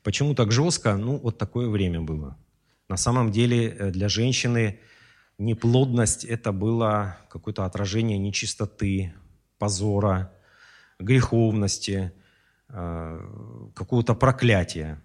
[0.02, 0.96] Почему так жестко?
[0.96, 2.38] Ну, вот такое время было.
[2.88, 4.80] На самом деле э, для женщины
[5.40, 9.14] неплодность– это было какое-то отражение нечистоты,
[9.58, 10.32] позора,
[10.98, 12.12] греховности,
[12.68, 15.02] э, какого-то проклятия.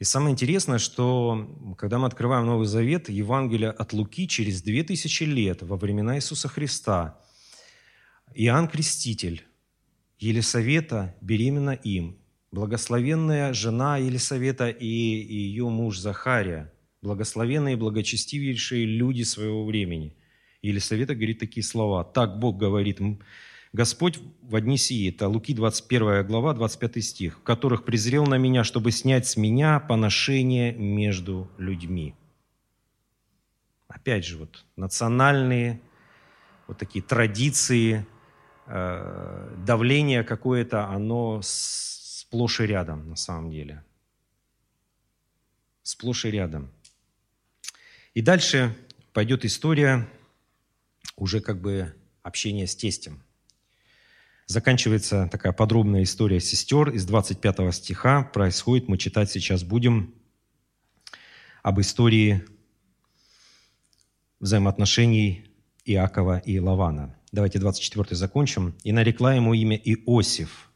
[0.00, 1.48] И самое интересное, что
[1.78, 7.20] когда мы открываем Новый Завет, Евангелие от Луки через 2000 лет, во времена Иисуса Христа,
[8.34, 9.46] Иоанн Креститель,
[10.18, 12.18] Елисавета беременна им,
[12.50, 16.72] благословенная жена Елисавета и ее муж Захария–
[17.02, 20.14] благословенные и благочестивейшие люди своего времени.
[20.62, 22.04] И Елисавета говорит такие слова.
[22.04, 23.00] «Так Бог говорит,
[23.72, 25.10] Господь в одни сии».
[25.10, 27.38] Это Луки 21 глава, 25 стих.
[27.38, 32.14] «В которых презрел на меня, чтобы снять с меня поношение между людьми».
[33.88, 35.80] Опять же, вот национальные
[36.68, 38.06] вот такие традиции,
[38.66, 43.84] э, давление какое-то, оно сплошь и рядом на самом деле.
[45.82, 46.70] Сплошь и рядом–
[48.14, 48.76] и дальше
[49.12, 50.08] пойдет история
[51.16, 53.22] уже как бы общения с тестем.
[54.46, 58.22] Заканчивается такая подробная история сестер из 25 стиха.
[58.22, 60.14] Происходит, мы читать сейчас будем
[61.62, 62.44] об истории
[64.40, 65.46] взаимоотношений
[65.84, 67.16] Иакова и Лавана.
[67.30, 68.74] Давайте 24 закончим.
[68.82, 70.70] «И нарекла ему имя Иосиф,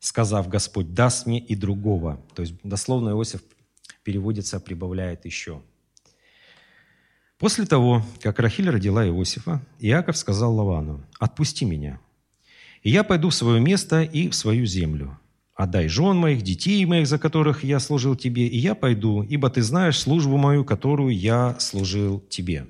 [0.00, 2.22] сказав, Господь даст мне и другого».
[2.34, 3.42] То есть дословно Иосиф
[4.02, 5.62] переводится, прибавляет еще–
[7.38, 11.98] После того, как Рахиль родила Иосифа, Иаков сказал Лавану, «Отпусти меня,
[12.82, 15.18] и я пойду в свое место и в свою землю.
[15.54, 19.62] Отдай жен моих, детей моих, за которых я служил тебе, и я пойду, ибо ты
[19.62, 22.68] знаешь службу мою, которую я служил тебе».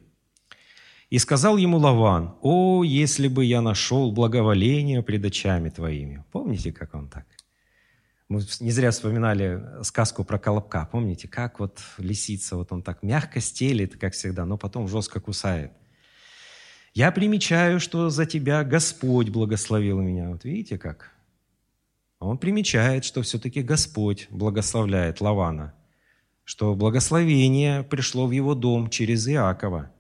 [1.11, 6.25] И сказал ему Лаван, «О, если бы я нашел благоволение пред очами твоими».
[6.33, 7.27] Помните, как он так?
[8.35, 10.89] Мы не зря вспоминали сказку про Колобка.
[10.91, 15.71] Помните, как вот лисица, вот он так мягко стелит, как всегда, но потом жестко кусает.
[16.95, 20.31] Я примечаю, что за тебя Господь благословил меня.
[20.31, 21.13] Вот видите как?
[22.19, 25.73] Он примечает, что все-таки Господь благословляет Лавана,
[26.43, 29.93] что благословение пришло в его дом через Иакова.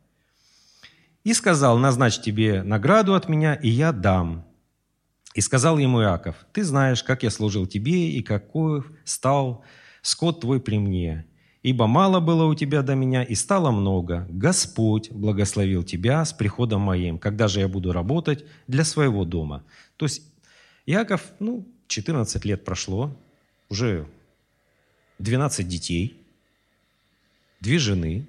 [1.23, 4.45] И сказал, назначь тебе награду от меня, и я дам.
[5.35, 9.65] И сказал ему Иаков, «Ты знаешь, как я служил тебе, и какой стал
[10.01, 11.27] скот твой при мне.
[11.65, 14.27] Ибо мало было у тебя до меня, и стало много.
[14.31, 19.65] Господь благословил тебя с приходом моим, когда же я буду работать для своего дома».
[19.97, 20.23] То есть
[20.87, 23.11] Иаков, ну, 14 лет прошло,
[23.69, 24.07] уже
[25.19, 26.23] 12 детей,
[27.61, 28.29] две жены,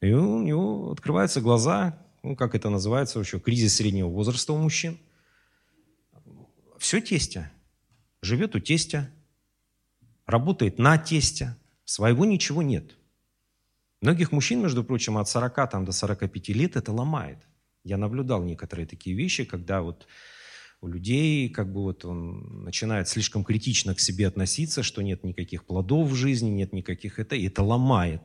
[0.00, 4.96] и у него открываются глаза, ну, как это называется еще, кризис среднего возраста у мужчин–
[6.80, 7.52] все тестя.
[8.22, 9.10] Живет у тестя,
[10.26, 12.96] работает на тестя, своего ничего нет.
[14.00, 17.38] Многих мужчин, между прочим, от 40 там, до 45 лет это ломает.
[17.84, 20.06] Я наблюдал некоторые такие вещи, когда вот
[20.80, 25.66] у людей как бы вот он начинает слишком критично к себе относиться, что нет никаких
[25.66, 28.22] плодов в жизни, нет никаких это, и это ломает,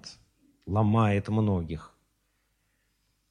[0.66, 1.93] ломает многих.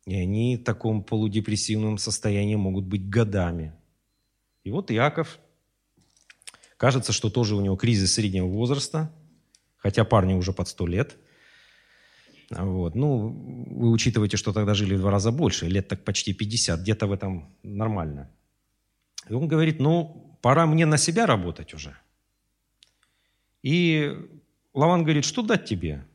[0.05, 3.73] И они в таком полудепрессивном состоянии могут быть годами.
[4.65, 5.39] И вот Иаков,
[6.79, 9.13] кажется, что тоже у него кризис среднего возраста,
[9.77, 11.17] хотя парню уже под сто лет.
[12.51, 12.95] Вот.
[12.95, 13.29] Ну,
[13.71, 17.13] вы учитываете, что тогда жили в два раза больше, лет так почти 50, где-то в
[17.13, 18.31] этом нормально.
[19.29, 21.97] И он говорит, ну, пора мне на себя работать уже.
[23.63, 24.17] И
[24.73, 26.07] Лаван говорит, что дать тебе?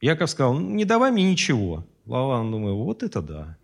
[0.00, 1.86] Яков сказал, не давай мне ничего.
[2.06, 3.56] Лаван думает, вот это да.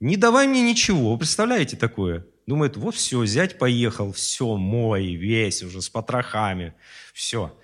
[0.00, 1.16] Не давай мне ничего.
[1.16, 2.26] представляете такое?
[2.46, 6.74] Думает, вот все, зять поехал, все, мой, весь уже с потрохами,
[7.12, 7.58] все.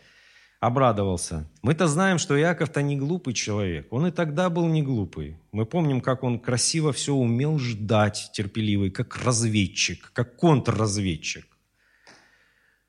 [0.59, 1.49] Обрадовался.
[1.63, 3.93] Мы-то знаем, что Яков-то не глупый человек.
[3.93, 5.37] Он и тогда был не глупый.
[5.51, 11.47] Мы помним, как он красиво все умел ждать, терпеливый, как разведчик, как контрразведчик.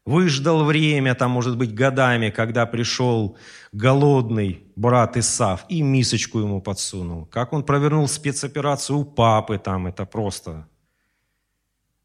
[0.05, 3.37] Выждал время, там, может быть, годами, когда пришел
[3.71, 7.25] голодный брат Исав и мисочку ему подсунул.
[7.25, 10.67] Как он провернул спецоперацию у папы, там, это просто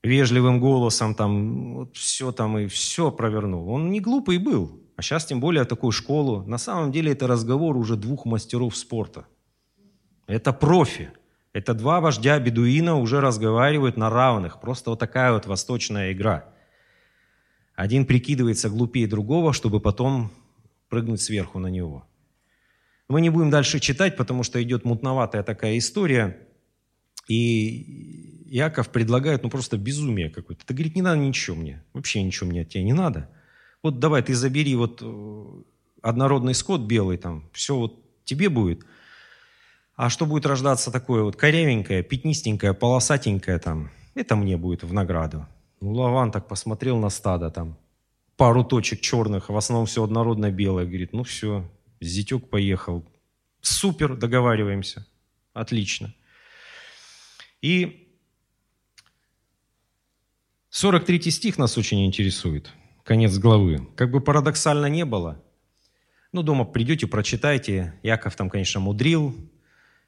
[0.02, 3.68] вежливым голосом, там, вот все там и все провернул.
[3.68, 6.44] Он не глупый был, а сейчас тем более такую школу.
[6.46, 9.26] На самом деле это разговор уже двух мастеров спорта.
[10.26, 11.10] Это профи.
[11.52, 14.60] Это два вождя бедуина уже разговаривают на равных.
[14.60, 16.52] Просто вот такая вот восточная игра.
[17.74, 20.30] Один прикидывается глупее другого, чтобы потом
[20.88, 22.04] прыгнуть сверху на него.
[23.08, 26.38] Мы не будем дальше читать, потому что идет мутноватая такая история.
[27.28, 30.64] И Яков предлагает, ну, просто безумие какое-то.
[30.64, 33.28] Ты, говорит, не надо ничего мне, вообще ничего мне от тебя не надо.
[33.82, 35.62] Вот давай ты забери вот э,
[36.02, 38.84] однородный скот белый там, все вот тебе будет.
[39.96, 45.46] А что будет рождаться такое вот корявенькое, пятнистенькое, полосатенькое там, это мне будет в награду.
[45.80, 47.76] Ну, Лаван так посмотрел на стадо там,
[48.36, 50.86] пару точек черных, в основном все однородно белое.
[50.86, 51.70] Говорит, ну все,
[52.00, 53.04] зятек поехал.
[53.60, 55.06] Супер, договариваемся.
[55.52, 56.14] Отлично.
[57.60, 58.07] И
[60.70, 62.72] 43 стих нас очень интересует,
[63.04, 63.88] конец главы.
[63.96, 65.42] Как бы парадоксально не было,
[66.32, 67.94] ну, дома придете, прочитайте.
[68.02, 69.34] Яков там, конечно, мудрил,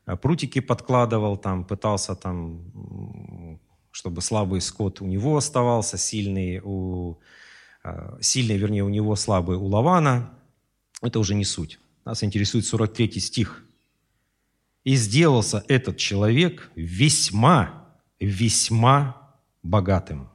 [0.04, 3.58] а, прутики подкладывал, там, пытался там,
[3.90, 7.18] чтобы слабый скот у него оставался, сильный у,
[7.82, 10.30] а, сильный, вернее, у него слабый у Лавана.
[11.00, 11.78] Это уже не суть.
[12.04, 13.64] Нас интересует 43 стих.
[14.84, 17.86] «И сделался этот человек весьма,
[18.18, 20.30] весьма богатым,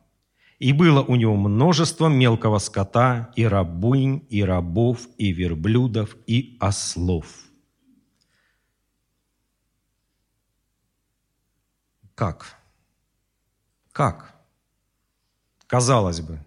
[0.65, 7.27] и было у него множество мелкого скота, и рабынь, и рабов, и верблюдов, и ослов.
[12.15, 12.57] Как?
[13.91, 14.35] Как?
[15.67, 16.43] Казалось бы,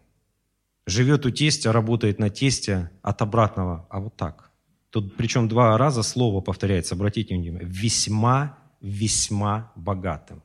[0.84, 4.50] живет у тестя, работает на тесте от обратного, а вот так.
[4.90, 10.42] Тут причем два раза слово повторяется, обратите внимание, весьма, весьма богатым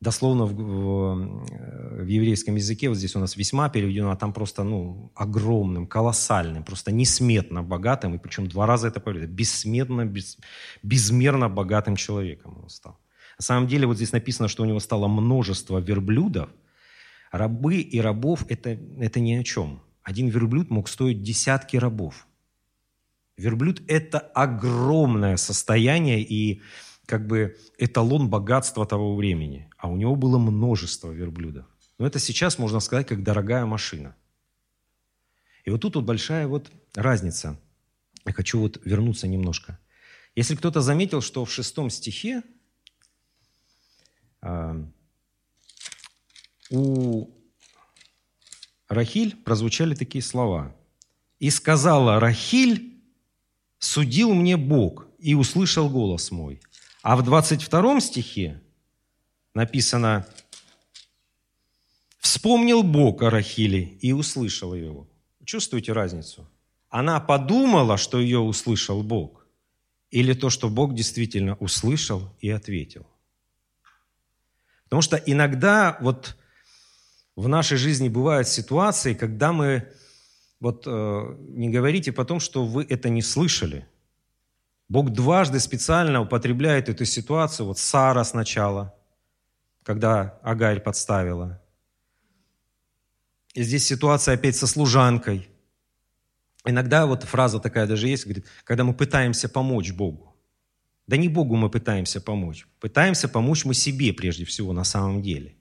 [0.00, 4.64] дословно в, в, в еврейском языке, вот здесь у нас весьма переведено, а там просто
[4.64, 10.38] ну, огромным, колоссальным, просто несметно богатым, и причем два раза это появляется, бессметно, без,
[10.82, 12.98] безмерно богатым человеком он стал.
[13.38, 16.50] На самом деле вот здесь написано, что у него стало множество верблюдов.
[17.32, 19.80] Рабы и рабов это, это ни о чем.
[20.02, 22.26] Один верблюд мог стоить десятки рабов.
[23.36, 26.60] Верблюд– это огромное состояние, и
[27.10, 29.68] как бы эталон богатства того времени.
[29.76, 31.66] А у него было множество верблюдов.
[31.98, 34.14] Но это сейчас, можно сказать, как дорогая машина.
[35.64, 37.60] И вот тут вот большая вот разница.
[38.24, 39.80] Я хочу вот вернуться немножко.
[40.36, 42.44] Если кто-то заметил, что в шестом стихе
[44.42, 44.84] э,
[46.70, 47.28] у
[48.88, 50.76] Рахиль прозвучали такие слова.
[51.40, 53.02] «И сказала Рахиль,
[53.80, 56.60] судил мне Бог, и услышал голос мой».
[57.02, 58.60] А в 22 стихе
[59.54, 60.26] написано
[62.18, 65.08] «Вспомнил Бог о Рахиле и услышал его».
[65.44, 66.48] Чувствуете разницу?
[66.90, 69.46] Она подумала, что ее услышал Бог,
[70.10, 73.06] или то, что Бог действительно услышал и ответил.
[74.84, 76.36] Потому что иногда вот
[77.36, 79.88] в нашей жизни бывают ситуации, когда мы,
[80.58, 83.86] вот э, не говорите потом, что вы это не слышали.
[84.90, 88.94] Бог дважды специально употребляет эту ситуацию, вот Сара сначала,
[89.82, 91.62] когда Агарь подставила.
[93.54, 95.48] И здесь ситуация опять со служанкой.
[96.66, 100.36] Иногда вот фраза такая даже есть, говорит, когда мы пытаемся помочь Богу.
[101.06, 102.66] Да не Богу мы пытаемся помочь.
[102.80, 105.56] Пытаемся помочь мы себе прежде всего на самом деле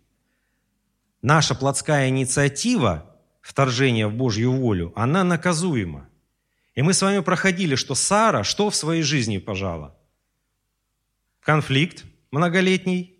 [1.22, 6.09] наша плотская инициатива вторжения в Божью волю, она наказуема.
[6.80, 9.98] И мы с вами проходили, что Сара что в своей жизни пожала?
[11.42, 13.20] Конфликт многолетний,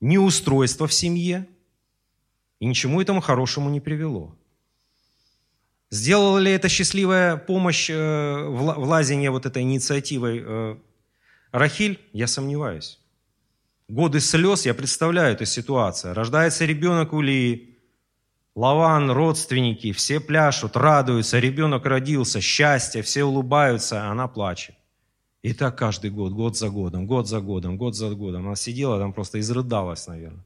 [0.00, 1.46] неустройство в семье,
[2.58, 4.36] и ничему этому хорошему не привело.
[5.88, 10.76] Сделала ли это счастливая помощь э, в лазении вот этой инициативой э,
[11.52, 12.00] Рахиль?
[12.12, 12.98] Я сомневаюсь
[13.88, 16.12] годы слез, я представляю эту ситуацию.
[16.12, 17.75] Рождается ребенок у Лии,
[18.56, 24.74] Лаван, родственники, все пляшут, радуются, ребенок родился, счастье, все улыбаются, а она плачет.
[25.42, 28.46] И так каждый год, год за годом, год за годом, год за годом.
[28.46, 30.44] Она сидела там просто изрыдалась, наверное.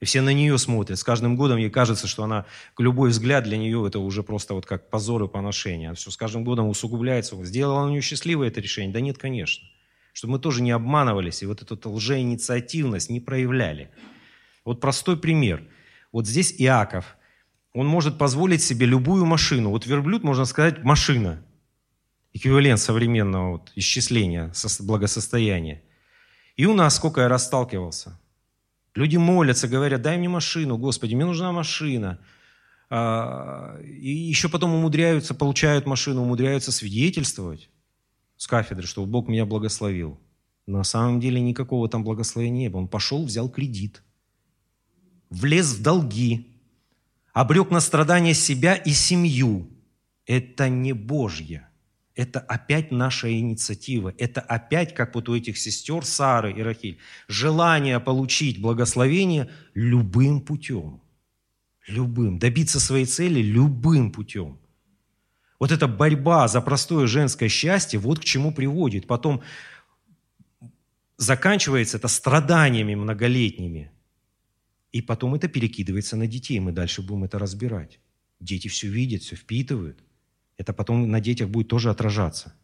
[0.00, 0.98] И все на нее смотрят.
[0.98, 2.44] С каждым годом ей кажется, что она,
[2.76, 5.94] любой взгляд для нее это уже просто вот как позор и поношение.
[5.94, 7.42] Все с каждым годом усугубляется.
[7.44, 8.92] Сделала она нее счастливое это решение?
[8.92, 9.66] Да нет, конечно
[10.12, 13.90] чтобы мы тоже не обманывались и вот эту лжеинициативность не проявляли.
[14.64, 15.64] Вот простой пример.
[16.12, 17.16] Вот здесь Иаков,
[17.72, 19.70] он может позволить себе любую машину.
[19.70, 21.42] Вот верблюд, можно сказать, машина.
[22.34, 25.82] Эквивалент современного вот исчисления благосостояния.
[26.56, 28.18] И у нас, сколько я расталкивался.
[28.94, 32.18] Люди молятся, говорят, дай мне машину, Господи, мне нужна машина.
[32.90, 37.70] А, и еще потом умудряются, получают машину, умудряются свидетельствовать
[38.36, 40.20] с кафедры, что Бог меня благословил.
[40.66, 42.80] На самом деле никакого там благословения не было.
[42.82, 44.02] Он пошел, взял кредит,
[45.32, 46.48] влез в долги,
[47.32, 49.68] обрек на страдания себя и семью.
[50.26, 51.68] Это не Божье.
[52.14, 54.14] Это опять наша инициатива.
[54.18, 61.00] Это опять, как вот у этих сестер Сары и Рахиль, желание получить благословение любым путем.
[61.88, 62.38] Любым.
[62.38, 64.58] Добиться своей цели любым путем.
[65.58, 69.06] Вот эта борьба за простое женское счастье, вот к чему приводит.
[69.06, 69.42] Потом
[71.16, 73.90] заканчивается это страданиями многолетними.
[74.92, 76.60] И потом это перекидывается на детей.
[76.60, 77.98] Мы дальше будем это разбирать.
[78.40, 79.98] Дети все видят, все впитывают.
[80.58, 82.54] Это потом на детях будет тоже отражаться.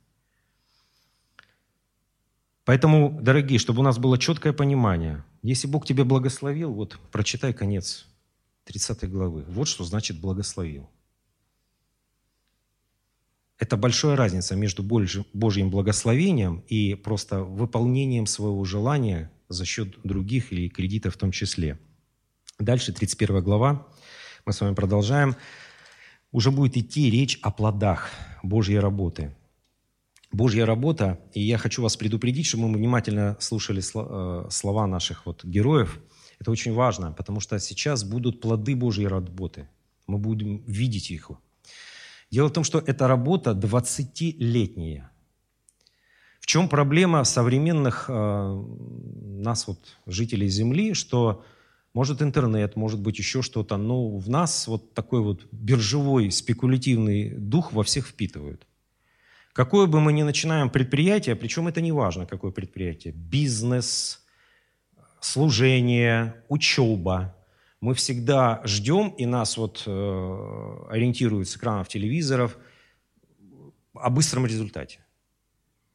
[2.64, 8.06] Поэтому, дорогие, чтобы у нас было четкое понимание, если Бог тебя благословил, вот прочитай конец
[8.64, 9.44] 30 главы.
[9.48, 10.90] Вот что значит благословил.
[13.58, 20.68] Это большая разница между Божьим благословением и просто выполнением своего желания за счет других или
[20.68, 21.78] кредита в том числе.
[22.58, 23.86] Дальше, 31 глава,
[24.44, 25.36] мы с вами продолжаем.
[26.32, 28.10] Уже будет идти речь о плодах
[28.42, 29.32] Божьей работы.
[30.32, 35.44] Божья работа, и я хочу вас предупредить, чтобы мы внимательно слушали э, слова наших вот
[35.44, 36.00] героев.
[36.40, 39.68] Это очень важно, потому что сейчас будут плоды Божьей работы.
[40.08, 41.30] Мы будем видеть их
[42.32, 45.12] Дело в том, что эта работа 20-летняя.
[46.40, 48.64] В чем проблема современных э,
[49.44, 51.44] нас, вот, жителей Земли, что
[51.98, 57.72] может интернет, может быть еще что-то, но в нас вот такой вот биржевой спекулятивный дух
[57.72, 58.68] во всех впитывают.
[59.52, 64.24] Какое бы мы ни начинаем предприятие, причем это не важно, какое предприятие, бизнес,
[65.18, 67.34] служение, учеба,
[67.80, 72.58] мы всегда ждем, и нас вот э, ориентируют с экранов телевизоров
[73.94, 75.00] о быстром результате.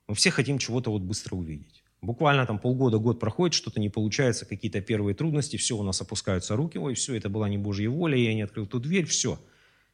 [0.10, 1.82] Мы все хотим чего-то вот быстро увидеть.
[2.04, 6.58] Буквально там полгода, год проходит, что-то не получается, какие-то первые трудности, все, у нас опускаются
[6.58, 9.39] руки, ой, все, это была не Божья воля, я не открыл ту дверь, все.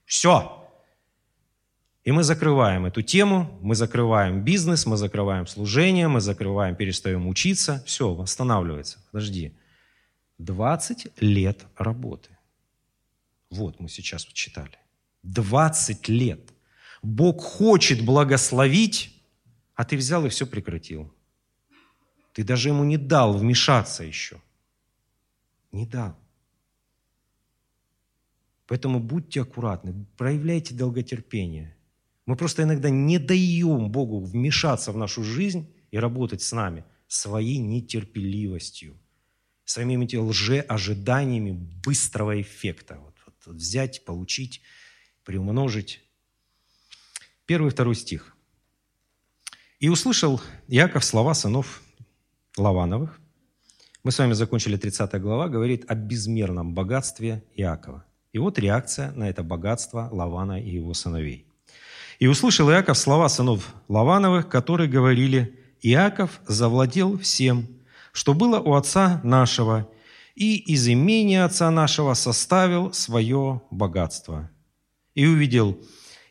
[0.06, 0.68] Все.
[2.04, 7.84] И мы закрываем эту тему, мы закрываем бизнес, мы закрываем служение, мы закрываем, перестаем учиться,
[7.86, 8.98] все, восстанавливается.
[9.12, 9.56] Подожди.
[10.40, 12.32] 20 лет работы.
[13.52, 14.80] Вот мы сейчас вот читали.
[15.22, 16.42] 20 лет.
[17.04, 19.24] Бог хочет благословить,
[19.76, 21.14] а ты взял и все прекратил.
[22.40, 24.42] Ты даже ему не дал вмешаться еще.
[25.74, 26.18] Не дал.
[28.66, 31.76] Поэтому будьте аккуратны, проявляйте долготерпение.
[32.26, 37.58] Мы просто иногда не даем Богу вмешаться в нашу жизнь и работать с нами своей
[37.58, 38.98] нетерпеливостью,
[39.66, 41.52] своими этими лжеожиданиями
[41.84, 43.00] быстрого эффекта.
[43.00, 44.62] Вот, вот, взять, получить,
[45.26, 46.00] приумножить.
[47.46, 48.34] Первый и второй стих.
[49.82, 51.84] «И услышал Яков слова сынов
[52.60, 53.20] Лавановых».
[54.04, 58.06] Мы с вами закончили 30 глава, говорит о безмерном богатстве Иакова.
[58.32, 61.46] И вот реакция на это богатство Лавана и его сыновей.
[62.20, 67.68] «И услышал Иаков слова сынов Лавановых, которые говорили, Иаков завладел всем,
[68.12, 69.90] что было у отца нашего,
[70.36, 74.50] и из имения отца нашего составил свое богатство.
[75.16, 75.78] И увидел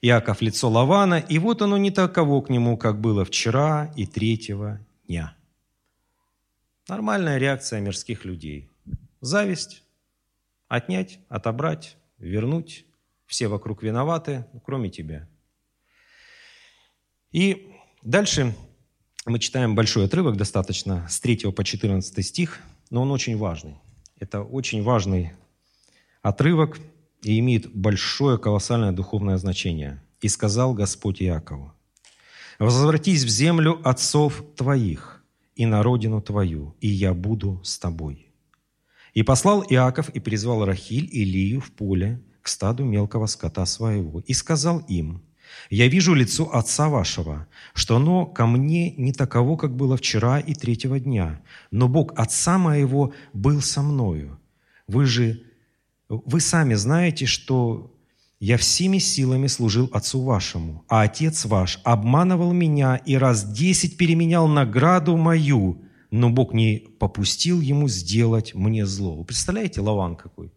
[0.01, 4.81] Иаков лицо Лавана, и вот оно не таково к нему, как было вчера и третьего
[5.07, 5.38] дня».
[6.89, 8.71] Нормальная реакция мирских людей.
[9.21, 9.83] Зависть,
[10.69, 12.87] отнять, отобрать, вернуть.
[13.27, 15.29] Все вокруг виноваты, кроме тебя.
[17.31, 17.71] И
[18.03, 18.57] дальше
[19.27, 22.59] мы читаем большой отрывок достаточно, с 3 по 14 стих,
[22.89, 23.77] но он очень важный.
[24.19, 25.33] Это очень важный
[26.23, 26.79] отрывок
[27.21, 30.03] и имеет большое колоссальное духовное значение.
[30.23, 31.75] «И сказал Господь Иакову,
[32.59, 35.18] «Возвратись в землю отцов твоих
[35.59, 38.33] и на родину твою, и я буду с тобой».
[39.13, 44.21] И послал Иаков и призвал Рахиль и Лию в поле к стаду мелкого скота своего,
[44.21, 45.23] и сказал им,
[45.71, 50.55] «Я вижу лицо отца вашего, что оно ко мне не таково, как было вчера и
[50.55, 54.39] третьего дня, но Бог отца моего был со мною.
[54.87, 55.43] Вы же,
[56.09, 57.98] вы сами знаете, что
[58.41, 64.47] я всеми силами служил отцу вашему, а отец ваш обманывал меня и раз десять переменял
[64.47, 69.17] награду мою, но Бог не попустил ему сделать мне зло.
[69.17, 70.53] Вы представляете, Лаван какой?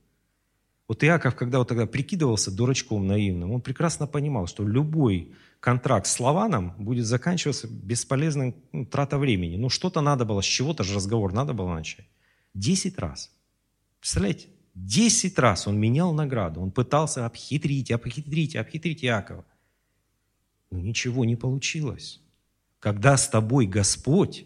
[0.88, 6.20] Вот Иаков, когда вот тогда прикидывался дурачком наивным, он прекрасно понимал, что любой контракт с
[6.20, 9.56] Лаваном будет заканчиваться бесполезным ну, трата времени.
[9.56, 12.08] Ну, что-то надо было, с чего-то же разговор надо было начать.
[12.54, 13.32] Десять раз.
[14.00, 14.50] Представляете?
[14.74, 16.62] Десять раз он менял награду.
[16.62, 19.46] Он пытался обхитрить, обхитрить, обхитрить Иакова.
[20.70, 22.22] Но ничего не получилось.
[22.80, 24.46] Когда с тобой Господь,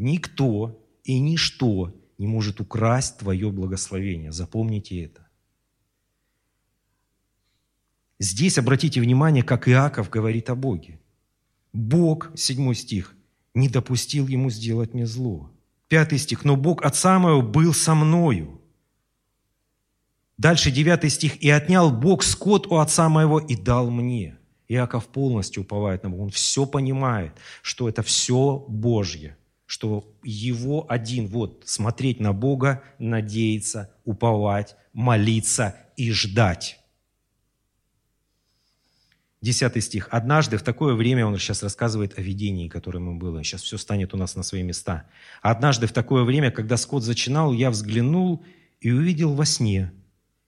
[0.00, 4.32] Никто и ничто не может украсть твое благословение.
[4.32, 5.28] Запомните это.
[8.18, 10.98] Здесь обратите внимание, как Иаков говорит о Боге.
[11.74, 13.14] Бог, седьмой стих,
[13.52, 15.50] не допустил ему сделать мне зло.
[15.88, 18.59] Пятый стих, но Бог отца моего был со мною.
[20.40, 24.38] Дальше девятый стих, и отнял Бог скот у отца моего и дал мне.
[24.68, 26.22] Иаков полностью уповает на Бога.
[26.22, 29.36] Он все понимает, что это все Божье
[29.66, 36.80] что его один, вот, смотреть на Бога, надеяться, уповать, молиться и ждать.
[39.40, 40.08] Десятый стих.
[40.10, 44.12] «Однажды в такое время, он сейчас рассказывает о видении, которое ему было, сейчас все станет
[44.12, 45.06] у нас на свои места.
[45.40, 48.44] Однажды в такое время, когда скот зачинал, я взглянул
[48.80, 49.92] и увидел во сне.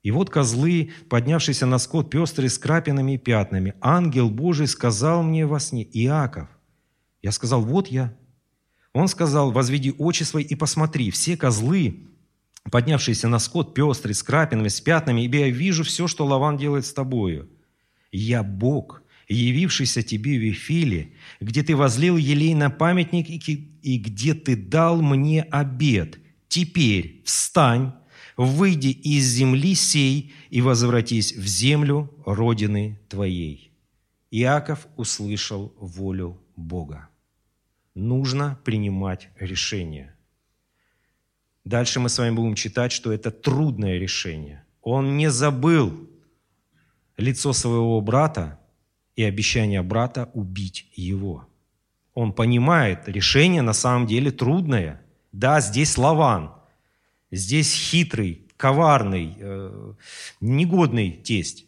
[0.02, 3.74] И вот козлы, поднявшиеся на скот, пестрые с крапинами и пятнами.
[3.80, 6.48] Ангел Божий сказал мне во сне, Иаков.
[7.22, 8.16] Я сказал, вот я.
[8.92, 12.08] Он сказал, возведи очи свои и посмотри, все козлы,
[12.70, 16.84] поднявшиеся на скот, пестрые, с крапинами, с пятнами, ибо я вижу все, что Лаван делает
[16.84, 17.48] с тобою.
[18.10, 24.56] Я Бог, явившийся тебе в Вифиле, где ты возлил елей на памятник и где ты
[24.56, 26.18] дал мне обед.
[26.48, 27.94] Теперь встань,
[28.36, 33.72] выйди из земли сей и возвратись в землю родины твоей».
[34.30, 37.08] Иаков услышал волю Бога
[37.94, 40.14] нужно принимать решение.
[41.64, 44.64] Дальше мы с вами будем читать, что это трудное решение.
[44.82, 46.08] Он не забыл
[47.16, 48.58] лицо своего брата
[49.14, 51.46] и обещание брата убить его.
[52.14, 55.02] Он понимает, решение на самом деле трудное.
[55.30, 56.52] Да, здесь Лаван,
[57.32, 59.94] здесь хитрый, коварный, э,
[60.40, 61.66] негодный тесть.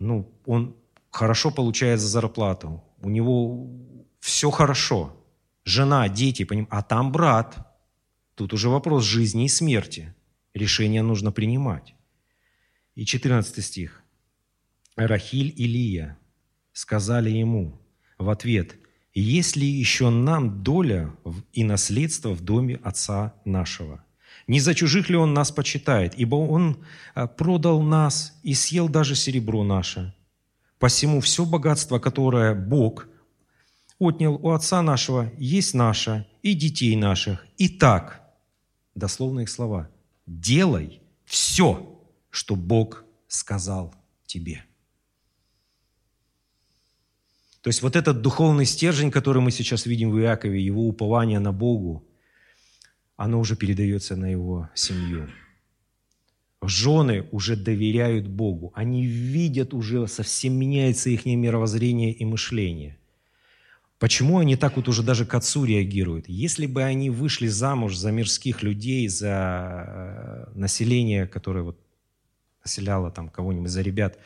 [0.00, 0.74] Ну, он
[1.10, 3.70] хорошо получает за зарплату, у него
[4.18, 5.16] все хорошо–
[5.64, 6.66] жена, дети, поним...
[6.70, 7.68] а там брат.
[8.34, 10.14] Тут уже вопрос жизни и смерти.
[10.54, 11.94] Решение нужно принимать.
[12.94, 14.02] И 14 стих.
[14.96, 16.18] Рахиль и Лия
[16.72, 17.80] сказали ему
[18.18, 18.76] в ответ,
[19.14, 21.14] «Есть ли еще нам доля
[21.52, 24.04] и наследство в доме отца нашего?
[24.46, 26.14] Не за чужих ли он нас почитает?
[26.16, 26.78] Ибо он
[27.14, 30.14] а, продал нас и съел даже серебро наше.
[30.78, 33.06] Посему все богатство, которое Бог
[33.98, 37.46] отнял у отца нашего, есть наше и детей наших.
[37.56, 38.22] И так,
[38.94, 39.88] дословно их слова,
[40.26, 43.94] делай все, что Бог сказал
[44.26, 44.64] тебе.
[47.60, 51.52] То есть вот этот духовный стержень, который мы сейчас видим в Иакове, его упование на
[51.52, 52.04] Богу,
[53.16, 55.28] оно уже передается на его семью.
[56.62, 58.72] Жены уже доверяют Богу.
[58.74, 62.98] Они видят уже, совсем меняется их мировоззрение и мышление.
[63.98, 66.28] Почему они так вот уже даже к отцу реагируют?
[66.28, 71.78] Если бы они вышли замуж за мирских людей, за э, население, которое вот
[72.64, 74.18] населяло там кого-нибудь, за ребят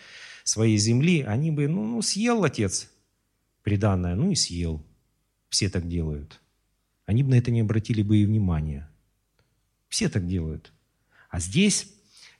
[0.45, 2.91] своей земли, они бы, ну, ну съел отец
[3.63, 4.83] приданное, ну и съел.
[5.49, 6.41] Все так делают.
[7.07, 8.91] Они бы на это не обратили бы и внимания.
[9.89, 10.73] Все так делают.
[11.31, 11.97] А здесь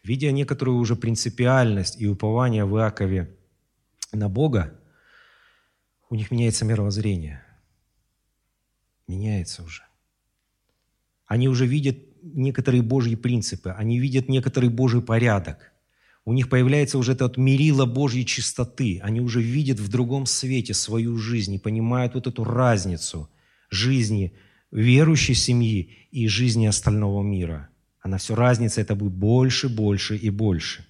[0.07, 3.37] видя некоторую уже принципиальность и упование в Иакове
[4.13, 4.79] на Бога,
[6.09, 7.43] у них меняется мировоззрение.
[9.09, 9.83] Меняется уже.
[11.27, 15.73] Они уже видят некоторые Божьи принципы, они видят некоторый Божий порядок.
[16.25, 19.01] У них появляется уже этот мерило Божьей чистоты.
[19.03, 23.29] Они уже видят в другом свете свою жизнь и понимают вот эту разницу
[23.71, 24.35] жизни
[24.77, 27.69] верующей семьи и жизни остального мира–
[28.07, 30.87] она все разница, это будет больше, больше и больше.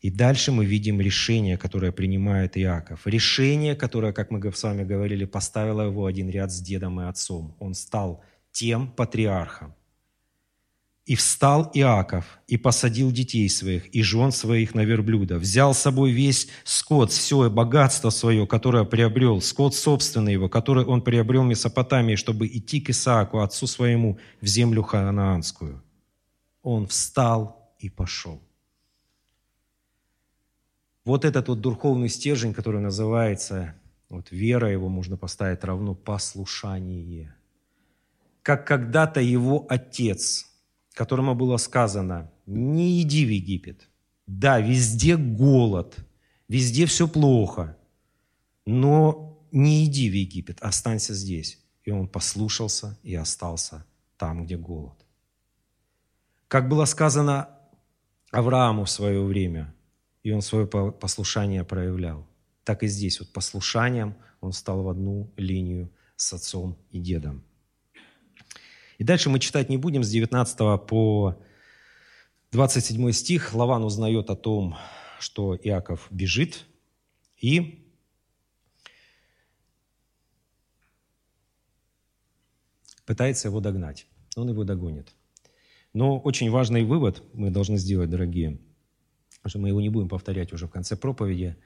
[0.00, 3.08] И дальше мы видим решение, которое принимает Иаков.
[3.08, 7.56] Решение, которое, как мы с вами говорили, поставило его один ряд с дедом и отцом.
[7.58, 9.74] Он стал тем патриархом.
[11.06, 16.12] И встал Иаков, и посадил детей своих, и жен своих на верблюда, взял с собой
[16.12, 22.16] весь скот, все богатство свое, которое приобрел, скот собственный его, который он приобрел в Месопотамии,
[22.16, 25.82] чтобы идти к Исааку, отцу своему, в землю ханаанскую.
[26.62, 28.42] Он встал и пошел.
[31.04, 33.74] Вот этот вот духовный стержень, который называется,
[34.10, 37.34] вот вера его можно поставить равно послушание.
[38.42, 40.46] Как когда-то его отец–
[40.94, 43.88] которому было сказано, не иди в Египет.
[44.26, 45.96] Да, везде голод,
[46.48, 47.76] везде все плохо,
[48.66, 51.58] но не иди в Египет, останься здесь.
[51.84, 53.84] И он послушался и остался
[54.16, 55.04] там, где голод.
[56.48, 57.48] Как было сказано
[58.30, 59.74] Аврааму в свое время,
[60.22, 62.26] и он свое послушание проявлял,
[62.64, 67.42] так и здесь вот послушанием он стал в одну линию с отцом и дедом.
[69.00, 71.34] И дальше мы читать не будем с 19 по
[72.52, 73.54] 27 стих.
[73.54, 74.76] Лаван узнает о том,
[75.18, 76.66] что Иаков бежит,
[77.38, 77.82] и
[83.06, 84.06] пытается его догнать.
[84.36, 85.14] Он его догонит.
[85.94, 88.60] Но очень важный вывод мы должны сделать, дорогие,
[89.46, 91.56] что мы его не будем повторять уже в конце проповеди,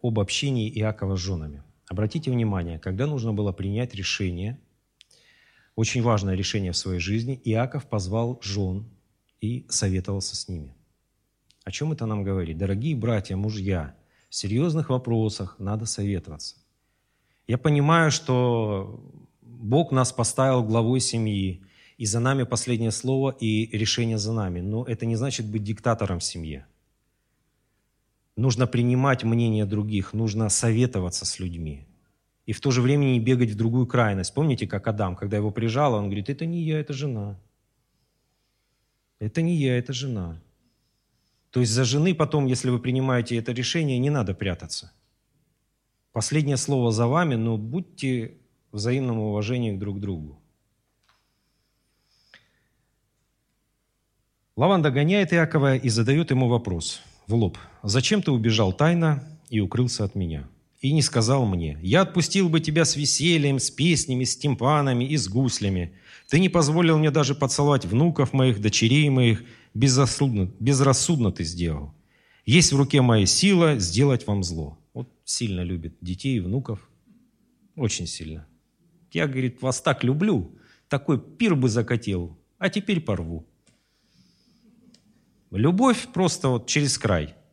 [0.00, 1.64] об общении Иакова с женами.
[1.88, 4.60] Обратите внимание, когда нужно было принять решение–
[5.76, 8.84] очень важное решение в своей жизни, Иаков позвал жен
[9.40, 10.74] и советовался с ними.
[11.64, 12.58] О чем это нам говорит?
[12.58, 13.96] Дорогие братья, мужья,
[14.28, 16.56] в серьезных вопросах надо советоваться.
[17.46, 19.02] Я понимаю, что
[19.42, 21.62] Бог нас поставил главой семьи,
[21.96, 24.60] и за нами последнее слово, и решение за нами.
[24.60, 26.66] Но это не значит быть диктатором в семье.
[28.36, 31.86] Нужно принимать мнение других, нужно советоваться с людьми
[32.46, 34.34] и в то же время не бегать в другую крайность.
[34.34, 37.38] Помните, как Адам, когда его прижало, он говорит, это не я, это жена.
[39.18, 40.40] Это не я, это жена.
[41.50, 44.92] То есть за жены потом, если вы принимаете это решение, не надо прятаться.
[46.12, 48.34] Последнее слово за вами, но будьте
[48.72, 50.38] взаимном уважении друг к другу.
[54.56, 57.58] Лаван догоняет Иакова и задает ему вопрос в лоб.
[57.82, 60.48] «Зачем ты убежал тайно и укрылся от меня?»
[60.84, 65.16] И не сказал мне, «Я отпустил бы тебя с весельем, с песнями, с тимпанами и
[65.16, 65.94] с гуслями.
[66.28, 69.44] Ты не позволил мне даже поцеловать внуков моих, дочерей моих.
[69.72, 71.94] Безрассудно, безрассудно ты сделал.
[72.44, 74.78] Есть в руке моя сила сделать вам зло».
[74.92, 76.86] Вот сильно любит детей и внуков.
[77.76, 78.46] Очень сильно.
[79.10, 80.54] Я, говорит, вас так люблю,
[80.90, 83.46] такой пир бы закатил, а теперь порву.
[85.50, 87.34] Любовь просто вот через край–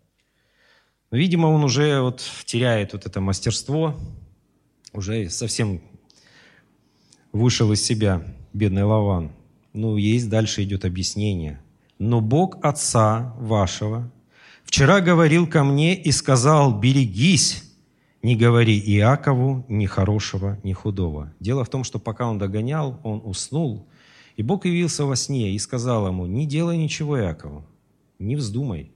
[1.12, 3.96] но, видимо, он уже вот теряет вот это мастерство,
[4.94, 5.82] уже совсем
[7.34, 9.32] вышел из себя, бедный Лаван.
[9.74, 11.62] Ну, есть дальше идет объяснение.
[12.00, 14.10] «Но Бог Отца вашего
[14.64, 17.64] вчера говорил ко мне и сказал, берегись,
[18.24, 21.32] не говори Иакову ни хорошего, ни худого».
[21.40, 23.88] Дело в том, что пока он догонял, он уснул,
[24.36, 27.66] и Бог явился во сне и сказал ему, не делай ничего Иакову,
[28.18, 28.92] не вздумай,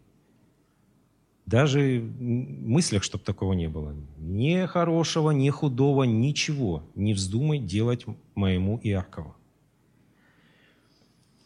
[1.45, 3.95] Даже мыслях, чтобы такого не было.
[4.17, 9.35] Ни хорошего, ни худого, ничего не вздумай делать моему Иакову.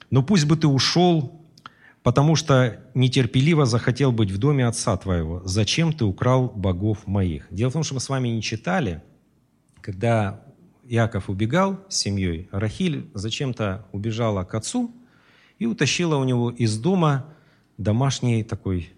[0.10, 1.42] Но пусть бы ты ушел,
[2.02, 5.42] потому что нетерпеливо захотел быть в доме отца твоего.
[5.44, 7.48] Зачем ты украл богов моих?
[7.52, 9.04] Дело в том, что мы с вами не читали,
[9.82, 10.42] когда
[10.88, 14.96] Иаков убегал с семьей, Рахиль зачем-то убежала к отцу
[15.60, 17.36] и утащила у него из дома
[17.78, 18.94] домашний такой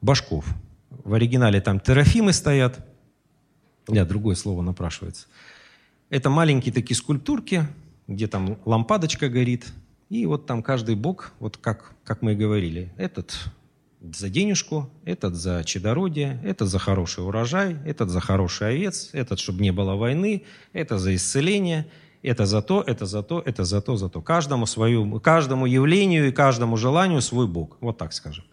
[0.00, 0.46] башков.
[0.90, 2.84] В оригинале там терафимы стоят.
[3.86, 5.26] Да, другое слово напрашивается.
[6.10, 7.66] Это маленькие такие скульптурки,
[8.06, 9.72] где там лампадочка горит,
[10.08, 13.50] и вот там каждый бог, вот как, как мы и говорили, этот
[14.00, 19.60] за денежку, этот за чадородие, этот за хороший урожай, этот за хороший овец, этот, чтобы
[19.60, 21.86] не было войны, это за исцеление,
[22.22, 24.20] это за то, это за то, это за то, за то.
[24.20, 27.76] Каждому, свою, каждому явлению и каждому желанию свой Бог.
[27.80, 28.44] Вот так скажем.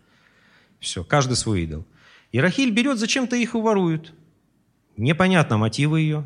[0.80, 1.86] Все, каждый свой идол.
[2.32, 4.14] И Рахиль берет, зачем-то их и ворует.
[4.98, 6.24] Непонятно мотивы ее.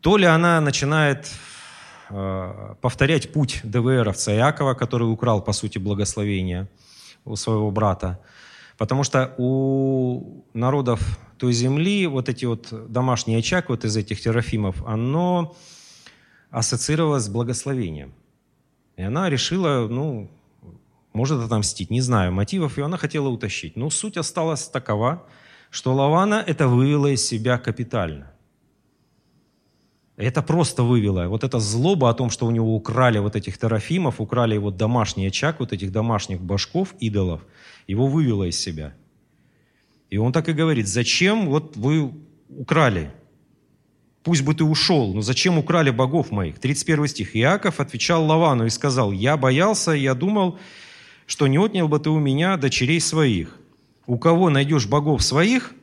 [0.00, 1.30] То ли она начинает
[2.10, 6.68] э, повторять путь ДВРовца Иакова, который украл, по сути, благословение
[7.24, 8.20] у своего брата.
[8.76, 14.82] Потому что у народов той земли вот эти вот домашний очаг вот из этих терафимов,
[14.86, 15.56] оно
[16.50, 18.12] ассоциировалось с благословением.
[18.96, 20.30] И она решила, ну,
[21.12, 23.76] может отомстить, не знаю мотивов, и она хотела утащить.
[23.76, 25.26] Но суть осталась такова,
[25.70, 28.32] что Лавана это вывела из себя капитально.
[30.16, 31.28] Это просто вывело.
[31.28, 35.28] Вот эта злоба о том, что у него украли вот этих терафимов, украли его домашний
[35.28, 37.40] очаг, вот этих домашних башков, идолов,
[37.86, 38.94] его вывело из себя.
[40.10, 42.12] И он так и говорит, зачем вот вы
[42.48, 43.12] украли?
[44.22, 46.58] Пусть бы ты ушел, но зачем украли богов моих?
[46.58, 47.36] 31 стих.
[47.36, 50.58] Иаков отвечал Лавану и сказал, я боялся, я думал,
[51.26, 53.58] что не отнял бы ты у меня дочерей своих.
[54.06, 55.74] У кого найдешь богов своих,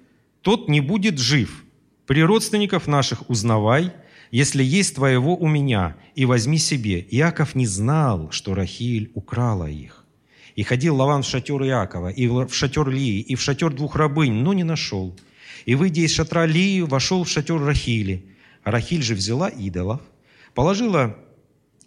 [0.42, 1.64] тот не будет жив.
[2.06, 3.94] При родственников наших узнавай–
[4.32, 7.06] если есть твоего у меня, и возьми себе».
[7.10, 10.04] Иаков не знал, что Рахиль украла их.
[10.56, 14.34] И ходил Лаван в шатер Иакова, и в шатер Лии, и в шатер двух рабынь,
[14.34, 15.16] но не нашел.
[15.66, 18.36] И, выйдя из шатра Лии, вошел в шатер Рахили.
[18.64, 20.02] Рахиль же взяла идолов,
[20.54, 21.18] положила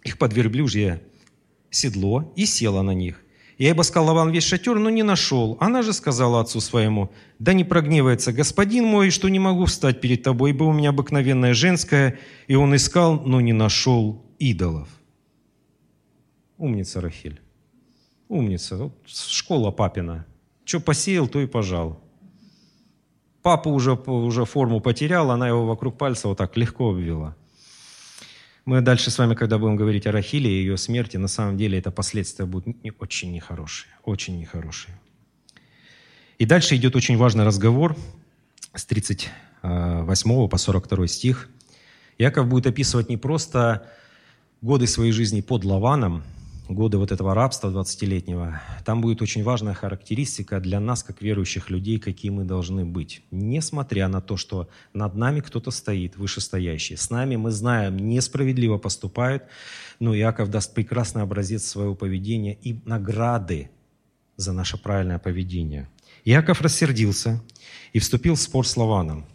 [0.03, 1.01] их под верблюжье
[1.69, 3.21] седло и села на них.
[3.57, 5.57] Я обыскал Лаван весь шатер, но не нашел.
[5.59, 10.23] Она же сказала отцу своему, «Да не прогневается господин мой, что не могу встать перед
[10.23, 12.17] тобой, ибо у меня обыкновенная женская».
[12.47, 14.87] И он искал, но не нашел идолов.
[16.57, 17.41] Умница Рахиль.
[18.29, 18.77] Умница.
[18.77, 20.25] Вот школа папина.
[20.63, 22.01] Что посеял, то и пожал.
[23.41, 27.35] Папа уже, уже форму потерял, она его вокруг пальца вот так легко обвела.
[28.65, 31.79] Мы дальше с вами, когда будем говорить о Рахиле и ее смерти, на самом деле
[31.79, 34.99] это последствия будут очень нехорошие, очень нехорошие.
[36.37, 37.95] И дальше идет очень важный разговор
[38.75, 41.49] с 38 по 42 стих.
[42.17, 43.89] Яков будет описывать не просто
[44.61, 46.23] годы своей жизни под Лаваном,
[46.69, 51.99] годы вот этого рабства 20-летнего, там будет очень важная характеристика для нас, как верующих людей,
[51.99, 53.23] какие мы должны быть.
[53.31, 56.95] Несмотря на то, что над нами кто-то стоит, вышестоящий.
[56.95, 59.43] С нами, мы знаем, несправедливо поступают,
[59.99, 63.71] но Иаков даст прекрасный образец своего поведения и награды
[64.37, 65.89] за наше правильное поведение.
[66.23, 67.41] Иаков рассердился
[67.93, 69.25] и вступил в спор с Лаваном.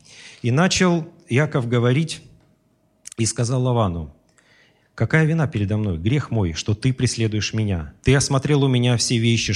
[0.42, 2.22] И начал Иаков говорить
[3.16, 4.13] и сказал Лавану,
[4.94, 5.98] Какая вина передо мной?
[5.98, 7.92] Грех мой, что ты преследуешь меня.
[8.04, 9.54] Ты осмотрел у меня все вещи,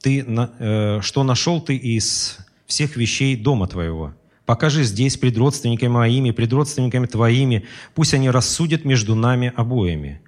[0.00, 4.14] ты, э, что нашел ты из всех вещей дома твоего.
[4.44, 7.64] Покажи здесь пред родственниками моими, пред родственниками твоими,
[7.94, 10.20] пусть они рассудят между нами обоими.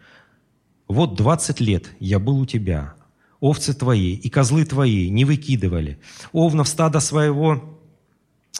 [0.89, 2.95] Вот двадцать лет я был у тебя,
[3.39, 6.01] овцы твои и козлы твои не выкидывали,
[6.33, 7.78] овнов стада своего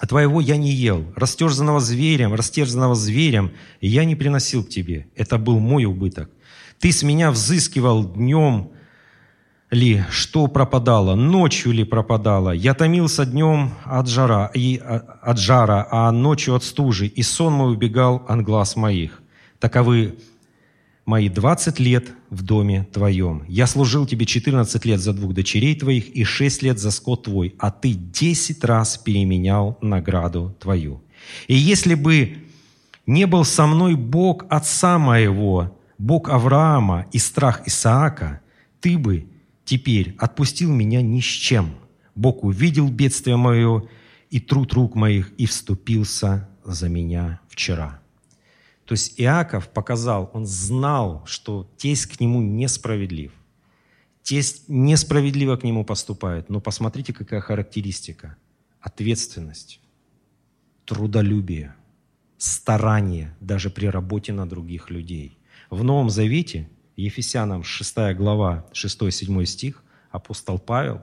[0.07, 5.09] твоего я не ел, растерзанного зверем, растерзанного зверем я не приносил к тебе.
[5.17, 6.31] Это был мой убыток.
[6.79, 8.71] Ты с меня взыскивал днем
[9.71, 12.53] ли, что пропадало, ночью ли пропадало.
[12.53, 17.53] Я томился днем от жара, и, а, от жара, а ночью от стужи, и сон
[17.53, 19.21] мой убегал от глаз моих.
[19.59, 20.17] Таковы
[21.09, 23.43] мои двадцать лет в доме твоем.
[23.49, 27.55] Я служил тебе четырнадцать лет за двух дочерей твоих и шесть лет за скот твой,
[27.59, 31.03] а ты десять раз переменял награду твою.
[31.47, 32.37] И если бы
[33.07, 38.43] не был со мной Бог отца моего, Бог Авраама и страх Исаака,
[38.81, 39.27] ты бы
[39.65, 41.71] теперь отпустил меня ни с чем.
[42.15, 43.85] Бог увидел бедствие мое
[44.29, 47.98] и труд рук моих и вступился за меня вчера.
[48.89, 53.33] То есть Иаков показал, он знал, что тесть к нему несправедлив.
[54.23, 56.49] те несправедливо к нему поступают.
[56.49, 58.39] Но посмотрите, какая характеристика.
[58.81, 59.81] Ответственность,
[60.87, 61.75] трудолюбие,
[62.39, 65.37] старание даже при работе на других людей.
[65.69, 71.03] В Новом Завете, Ефесянам 6 глава, 6-7 стих, апостол Павел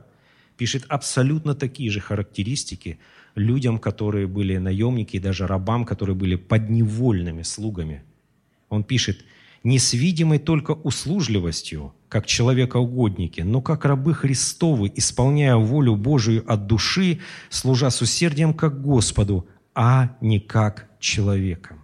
[0.58, 2.98] пишет абсолютно такие же характеристики
[3.36, 8.04] людям, которые были наемники, и даже рабам, которые были подневольными слугами.
[8.70, 9.24] Он пишет,
[9.64, 16.68] не с видимой только услужливостью, как человекоугодники, но как рабы Христовы, исполняя волю Божию от
[16.68, 17.20] души,
[17.50, 21.82] служа с усердием как Господу, а не как человеком.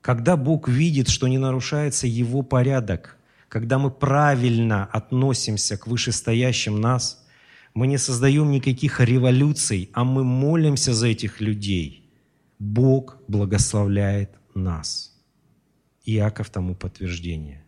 [0.00, 3.16] Когда Бог видит, что не нарушается Его порядок,
[3.48, 7.19] когда мы правильно относимся к вышестоящим нас,
[7.74, 12.10] мы не создаем никаких революций, а мы молимся за этих людей,
[12.58, 15.08] Бог благословляет нас–
[16.04, 17.64] Иаков тому подтверждение.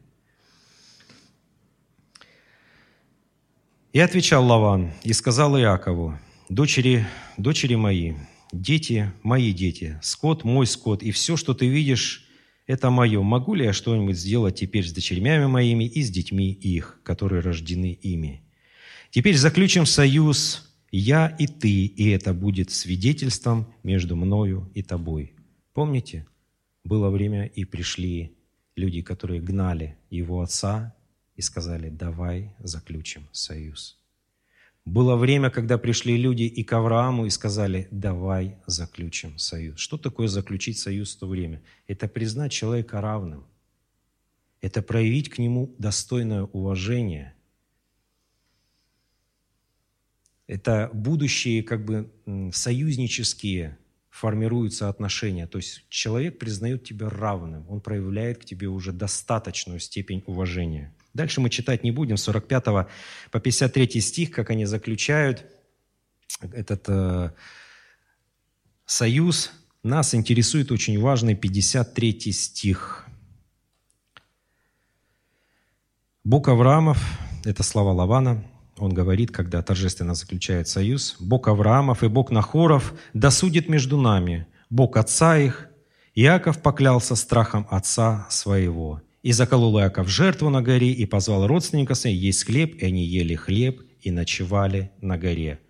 [3.92, 8.14] И отвечал Лаван и сказал Иакову, дочери, дочери мои,
[8.50, 12.26] дети мои дети, скот мой скот, и все, что ты видишь,
[12.66, 13.20] это мое.
[13.22, 17.98] Могу ли я что-нибудь сделать теперь с дочерьми моими и с детьми их, которые рождены
[18.00, 18.42] ими?
[19.13, 25.35] Теперь заключим союз я и ты, и это будет свидетельством между мною и тобой.
[25.73, 26.27] Помните?
[26.85, 28.37] было время, и пришли
[28.77, 30.95] люди, которые гнали его отца
[31.37, 33.99] и сказали, давай заключим союз.
[34.85, 39.79] Было время, когда пришли люди и к Аврааму и сказали, давай заключим союз.
[39.79, 41.63] Что такое заключить союз в то время?
[41.87, 43.45] Это признать человека равным.
[44.61, 47.35] Это проявить к нему достойное уважение.
[50.53, 52.11] Это будущие как бы
[52.53, 53.78] союзнические
[54.11, 55.46] формируются отношения.
[55.46, 60.94] То есть человек признает тебя равным, он проявляет к тебе уже достаточную степень уважения.
[61.14, 62.64] Дальше мы читать не будем, с 45
[63.30, 65.46] по 53 стих, как они заключают
[66.42, 67.30] этот э,
[68.84, 69.53] союз.
[69.82, 73.07] Нас интересует очень важный 53 стих.
[76.24, 77.03] Бог Авраамов,
[77.46, 78.44] это слова Лавана,
[78.79, 84.97] он говорит, когда торжественно заключает союз, «Бог Авраамов и Бог Нахоров досудит между нами, Бог
[84.97, 85.68] отца их».
[86.14, 89.01] Иаков поклялся страхом отца своего.
[89.23, 93.35] И заколол Иаков жертву на горе, и позвал родственника своих есть хлеб, и они ели
[93.35, 95.61] хлеб, и ночевали на горе.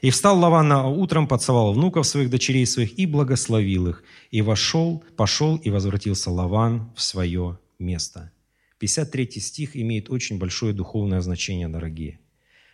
[0.00, 4.02] И встал Лаван на утром, поцеловал внуков своих, дочерей своих, и благословил их.
[4.30, 8.32] И вошел, пошел, и возвратился Лаван в свое место.
[8.78, 12.18] 53 стих имеет очень большое духовное значение, дорогие.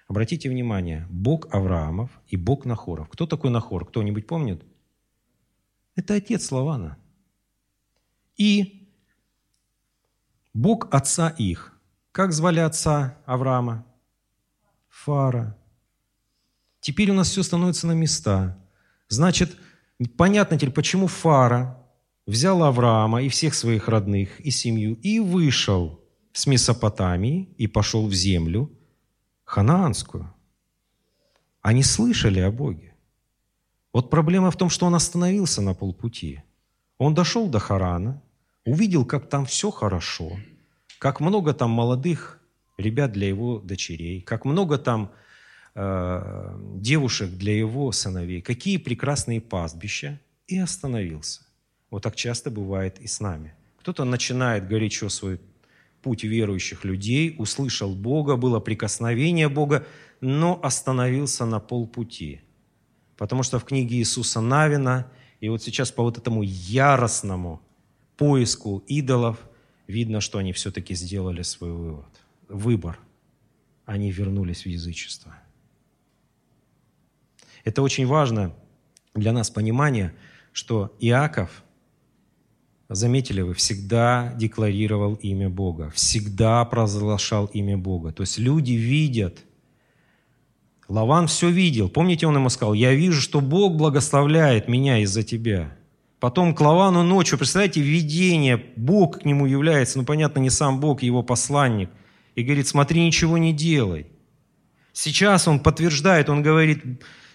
[0.09, 3.11] Обратите внимание, Бог Авраамов и Бог Нахоров.
[3.11, 3.85] Кто такой Нахор?
[3.85, 4.65] Кто-нибудь помнит?
[5.97, 6.97] Это отец Лавана.
[8.39, 8.89] И
[10.55, 11.79] Бог отца их.
[12.11, 13.85] Как звали отца Авраама?
[14.89, 15.59] Фара.
[16.81, 18.59] Теперь у нас все становится на места.
[19.09, 19.55] Значит,
[20.17, 21.87] понятно теперь, почему Фара
[22.27, 26.03] взял Авраама и всех своих родных и семью и вышел
[26.33, 28.71] с Месопотамии и пошел в землю,
[29.49, 30.31] ханаанскую.
[31.63, 32.95] Они слышали о Боге.
[33.95, 36.43] Вот проблема в том, что он остановился на полпути.
[36.99, 38.23] Он дошел до Харана,
[38.67, 40.37] увидел, как там все хорошо,
[40.99, 42.41] как много там молодых
[42.77, 45.11] ребят для его дочерей, как много там
[45.75, 51.41] э, девушек для его сыновей, какие прекрасные пастбища, и остановился.
[51.91, 53.55] Вот так часто бывает и с нами.
[53.81, 55.41] Кто-то начинает горячо свой
[56.03, 59.87] путь верующих людей, услышал Бога, было прикосновение Бога,
[60.21, 62.41] но остановился на полпути.
[63.17, 67.61] Потому что в книге Иисуса Навина, и вот сейчас по вот этому яростному
[68.17, 69.39] поиску идолов,
[69.87, 72.99] видно, что они все-таки сделали свой вывод, выбор.
[73.85, 75.35] Они вернулись в язычество.
[77.65, 78.55] Это очень важно
[79.15, 80.15] для нас понимание,
[80.53, 81.65] что Иаков–
[82.89, 88.13] Заметили вы, всегда декларировал имя Бога, всегда провозглашал имя Бога.
[88.13, 89.45] То есть люди видят.
[90.89, 91.91] Лаван все видел.
[91.91, 95.77] Помните, он ему сказал, я вижу, что Бог благословляет меня из-за тебя.
[96.19, 101.03] Потом к Лавану ночью, представляете, видение, Бог к нему является, ну понятно, не сам Бог,
[101.03, 101.91] его посланник,
[102.35, 104.07] и говорит, смотри, ничего не делай.
[104.95, 106.83] Сейчас он подтверждает, он говорит,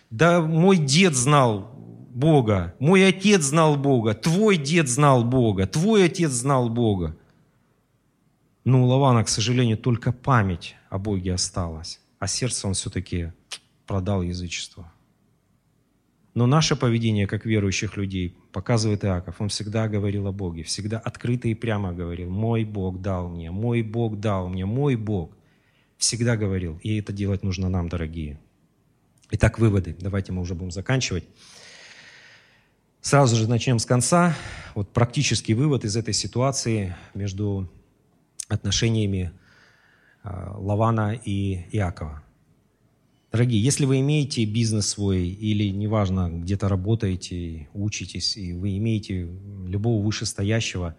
[0.09, 1.73] да мой дед знал
[2.13, 7.15] Бога, мой отец знал Бога, твой дед знал Бога, твой отец знал Бога.
[8.63, 13.33] Но у Лавана, к сожалению, только память о Боге осталась, а сердце он все-таки
[13.85, 14.91] продал язычество.
[16.33, 19.39] Но наше поведение, как верующих людей, показывает Иаков.
[19.39, 23.83] Он всегда говорил о Боге, всегда открыто и прямо говорил, «Мой Бог дал мне, мой
[23.83, 25.31] Бог дал мне, мой Бог».
[26.03, 28.39] всегда говорил, и это делать нужно нам, дорогие.
[29.31, 29.95] Итак, выводы.
[29.99, 31.23] Давайте мы уже будем заканчивать.
[33.03, 34.33] Сразу же начнем с конца.
[34.75, 37.69] Вот практический вывод из этой ситуации между
[38.47, 39.33] отношениями
[40.23, 42.23] а, Лавана и Иакова.
[43.29, 49.27] Дорогие, если вы имеете бизнес свой или, неважно, где-то работаете, учитесь, и вы имеете
[49.67, 50.95] любого вышестоящего,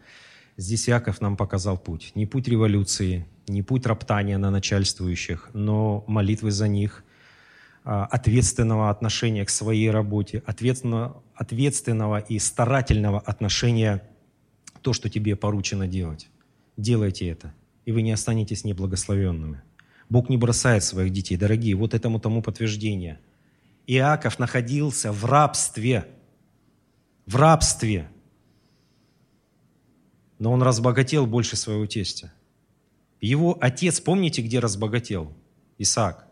[0.58, 2.12] здесь Иаков нам показал путь.
[2.14, 7.02] Не путь революции, не путь роптания на начальствующих, но молитвы за них–
[7.84, 14.02] ответственного отношения к своей работе, ответственного, ответственного и старательного отношения
[14.80, 16.28] то, что тебе поручено делать.
[16.76, 17.54] Делайте это,
[17.84, 19.62] и вы не останетесь неблагословенными.
[20.08, 21.36] Бог не бросает своих детей.
[21.36, 23.20] Дорогие, вот этому тому подтверждение.
[23.86, 26.06] Иаков находился в рабстве.
[27.26, 28.08] В рабстве.
[30.38, 32.32] Но он разбогател больше своего тестя.
[33.20, 35.32] Его отец, помните, где разбогател?
[35.78, 36.23] Исаак.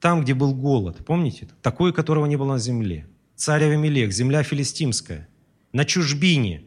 [0.00, 1.48] Там, где был голод, помните?
[1.62, 3.06] Такой, которого не было на земле.
[3.34, 5.28] Царь Авимелех, земля филистимская,
[5.72, 6.64] на чужбине.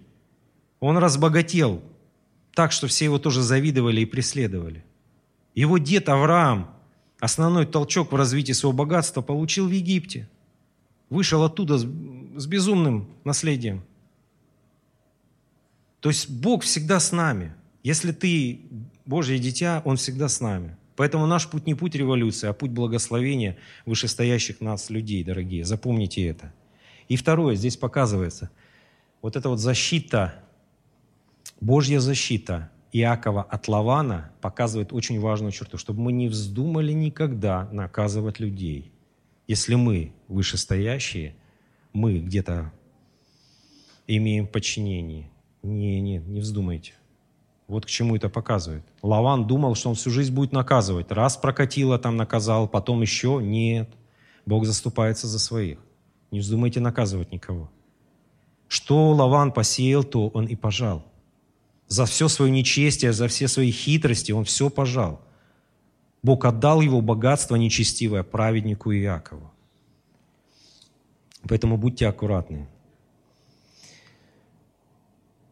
[0.80, 1.82] Он разбогател
[2.54, 4.84] так, что все его тоже завидовали и преследовали.
[5.56, 6.72] Его дед Авраам
[7.20, 10.30] основной толчок в развитии своего богатства получил в Египте.
[11.10, 13.84] Вышел оттуда с, безумным наследием.
[16.00, 17.54] То есть Бог всегда с нами.
[17.84, 18.62] Если ты
[19.06, 20.78] Божье дитя, Он всегда с нами.
[20.96, 25.64] Поэтому наш путь не путь революции, а путь благословения вышестоящих нас людей, дорогие.
[25.64, 26.54] Запомните это.
[27.08, 28.50] И второе, здесь показывается,
[29.22, 30.44] вот эта вот защита,
[31.60, 38.40] Божья защита Иакова от Лавана показывает очень важную черту, чтобы мы не вздумали никогда наказывать
[38.40, 38.92] людей.
[39.48, 41.36] Если мы вышестоящие,
[41.94, 42.72] мы где-то
[44.08, 45.30] имеем подчинение.
[45.64, 46.94] Не, не, не вздумайте.
[47.72, 48.84] Вот к чему это показывает.
[49.02, 51.10] Лаван думал, что он всю жизнь будет наказывать.
[51.10, 53.40] Раз прокатило, там наказал, потом еще.
[53.42, 53.90] Нет.
[54.46, 55.80] Бог заступается за своих.
[56.32, 57.72] Не вздумайте наказывать никого.
[58.68, 61.06] Что Лаван посеял, то он и пожал.
[61.88, 65.22] За все свое нечестие, за все свои хитрости он все пожал.
[66.22, 69.50] Бог отдал его богатство нечестивое праведнику Иакову.
[71.48, 72.68] Поэтому будьте аккуратны.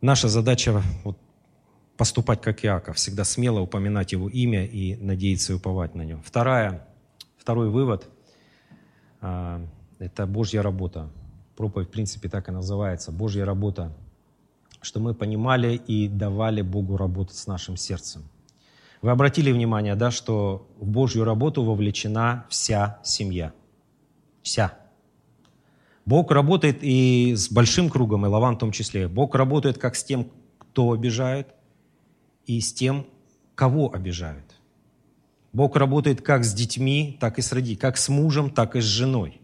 [0.02, 1.18] Наша задача вот,
[2.00, 6.22] поступать как Иаков, всегда смело упоминать его имя и надеяться и уповать на него.
[6.24, 6.88] Вторая,
[7.38, 8.08] второй вывод
[9.20, 9.62] а,–
[10.00, 11.10] это Божья работа.
[11.58, 13.92] Проповедь, в принципе, так и называется– Божья работа,
[14.82, 18.24] что мы понимали и давали Богу работать с нашим сердцем.
[19.02, 23.52] Вы обратили внимание, да, что в Божью работу вовлечена вся семья.
[24.42, 24.74] Вся.
[26.06, 29.10] Бог работает и с большим кругом, и Лаван в том числе.
[29.10, 30.30] Бог работает как с тем,
[30.60, 31.59] кто обижает,
[32.50, 33.06] и с тем,
[33.54, 34.56] кого обижают.
[35.54, 38.86] Бог работает как с детьми, так и с родителями, как с мужем, так и с
[38.86, 39.40] женой.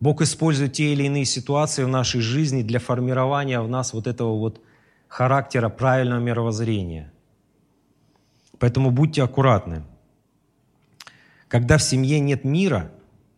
[0.00, 4.36] Бог использует те или иные ситуации в нашей жизни для формирования в нас вот этого
[4.36, 4.60] вот
[5.06, 7.12] характера правильного мировоззрения.
[8.58, 9.84] Поэтому будьте аккуратны.
[11.46, 12.90] Когда в семье нет мира,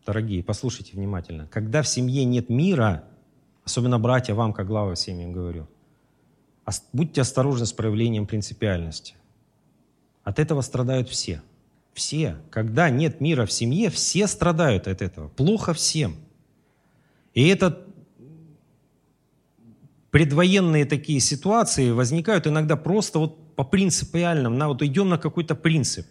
[0.03, 3.03] дорогие, послушайте внимательно, когда в семье нет мира,
[3.63, 5.67] особенно братья, вам, как глава семьи говорю,
[6.93, 9.15] Будьте осторожны с проявлением принципиальности.
[10.23, 11.41] От этого страдают все.
[11.93, 12.37] Все.
[12.49, 15.29] Когда нет мира в семье, все страдают от этого.
[15.29, 16.15] Плохо всем.
[17.33, 17.85] И это
[20.09, 26.07] предвоенные такие ситуации возникают иногда просто вот по принципиальным, на, вот идем на какой-то принцип.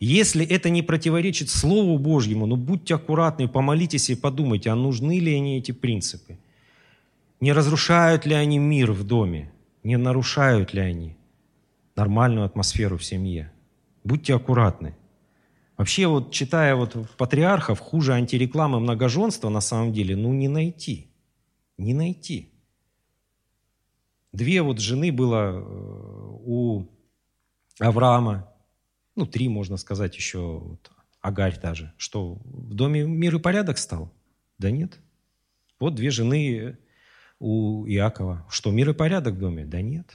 [0.00, 5.34] Если это не противоречит Слову Божьему, ну будьте аккуратны, помолитесь и подумайте, а нужны ли
[5.34, 6.38] они эти принципы?
[7.40, 9.50] Не разрушают ли они мир в доме?
[9.88, 11.16] Не нарушают ли они
[11.96, 13.50] нормальную атмосферу в семье?
[14.04, 14.94] Будьте аккуратны.
[15.78, 21.10] Вообще, вот читая вот патриархов, хуже антирекламы многоженства на самом деле, ну не найти.
[21.78, 22.52] Не найти.
[24.30, 26.86] Две вот жены было э, у
[27.78, 28.52] Авраама,
[29.16, 30.90] ну три, можно сказать, еще вот,
[31.22, 31.94] Агарь даже.
[31.96, 34.12] Что, в доме мир и порядок стал?
[34.58, 34.98] Да нет.
[35.80, 36.76] Вот две жены
[37.38, 39.64] у Иакова, что мир и порядок в доме?
[39.64, 40.12] Да нет.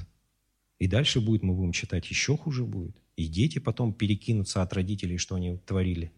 [0.80, 2.96] И дальше будет, мы будем читать, еще хуже будет.
[3.16, 6.12] И дети потом перекинутся от родителей, что они творили.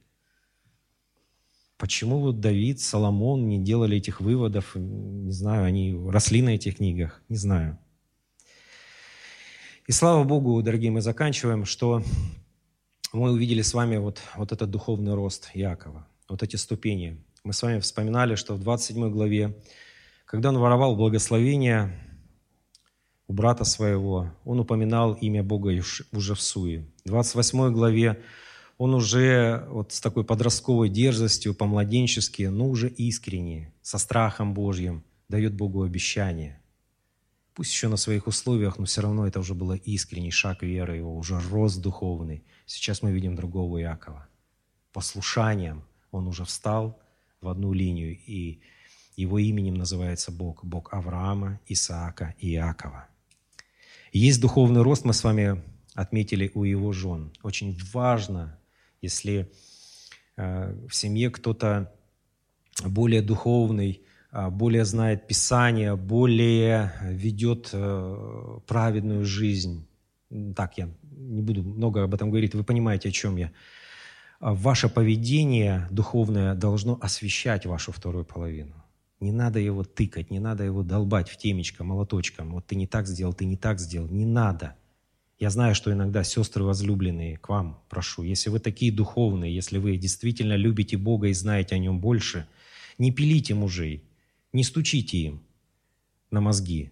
[1.77, 4.75] Почему вот Давид, Соломон не делали этих выводов?
[4.75, 7.77] Не знаю, они росли на этих книгах, не знаю.
[9.85, 12.01] И слава Богу, дорогие, мы заканчиваем, что
[13.11, 17.23] мы увидели с вами вот, вот этот духовный рост Якова, вот эти ступени.
[17.43, 19.53] Мы с вами вспоминали, что в 27 главе
[20.25, 22.01] когда он воровал благословение,
[23.27, 25.71] у брата своего, он упоминал имя Бога
[26.11, 26.85] уже в суе.
[27.03, 28.21] В 28 главе
[28.77, 35.55] он уже вот с такой подростковой дерзостью, по-младенчески, но уже искренне, со страхом Божьим дает
[35.55, 36.61] Богу обещание.
[37.53, 41.15] Пусть еще на своих условиях, но все равно это уже было искренний шаг веры его,
[41.17, 42.43] уже рост духовный.
[42.65, 44.27] Сейчас мы видим другого Иакова.
[44.91, 46.99] Послушанием он уже встал
[47.39, 48.59] в одну линию, и
[49.15, 53.07] его именем называется Бог, Бог Авраама, Исаака и Иакова.
[54.11, 55.61] Есть духовный рост, мы с вами
[55.93, 57.31] отметили у его жен.
[57.43, 58.57] Очень важно
[59.05, 59.51] если
[60.37, 61.93] э, в семье кто-то
[62.83, 64.01] более духовный,
[64.31, 69.87] а, более знает Писание, более ведет э, праведную жизнь.
[70.55, 73.51] Так, я не буду много об этом говорить, вы понимаете, о чем я.
[74.41, 78.84] Ваше поведение духовное должно освещать вашу вторую половину.
[79.19, 82.51] Не надо его тыкать, не надо его долбать в темечко молоточком.
[82.51, 84.09] Вот ты не так сделал, ты не так сделал.
[84.09, 84.75] Не надо.
[85.39, 89.97] Я знаю, что иногда сестры возлюбленные к вам прошу, если вы такие духовные, если вы
[89.97, 92.47] действительно любите Бога и знаете о Нем больше,
[92.97, 94.05] не пилите мужей,
[94.53, 95.43] не стучите им
[96.31, 96.91] на мозги.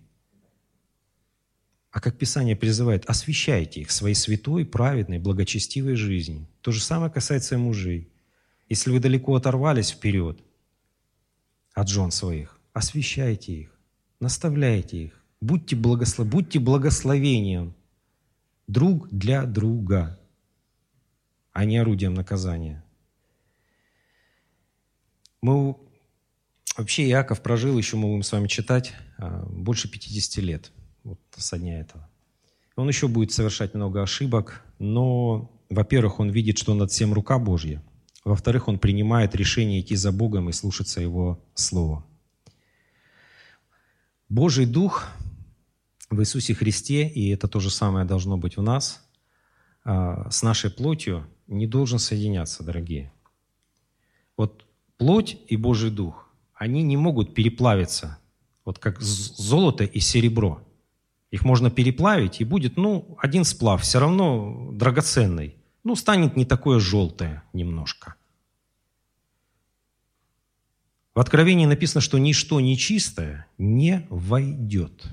[1.92, 6.48] А как Писание призывает, освещайте их своей святой, праведной, благочестивой жизнью.
[6.62, 8.10] То же самое касается и мужей.
[8.68, 10.40] Если вы далеко оторвались вперед
[11.74, 13.80] от жен своих, освещайте их,
[14.20, 16.28] наставляйте их, будьте, благослов...
[16.28, 17.76] будьте благословением
[18.68, 20.20] друг для друга,
[21.52, 22.84] а не орудием наказания.
[25.42, 25.76] Мы,
[26.78, 30.72] вообще Иаков прожил, еще мы будем с вами читать, а, больше 50 лет
[31.04, 32.10] вот, со дня этого.
[32.76, 37.84] Он еще будет совершать много ошибок, но, во-первых, он видит, что над всем рука Божья.
[38.24, 42.06] Во-вторых, он принимает решение идти за Богом и слушаться Его Слова.
[44.30, 45.08] Божий Дух
[46.10, 49.06] в Иисусе Христе, и это то же самое должно быть в нас,
[49.84, 53.12] а, с нашей плотью не должен соединяться, дорогие.
[54.38, 54.66] Вот
[54.98, 58.20] плоть и Божий Дух, они не могут переплавиться,
[58.64, 60.62] вот как золото и серебро.
[61.32, 65.56] Их можно переплавить, и будет, ну, один сплав, все равно драгоценный.
[65.84, 68.16] Ну, станет не такое желтое немножко.
[71.14, 75.04] В Откровении написано, что ничто нечистое не войдет.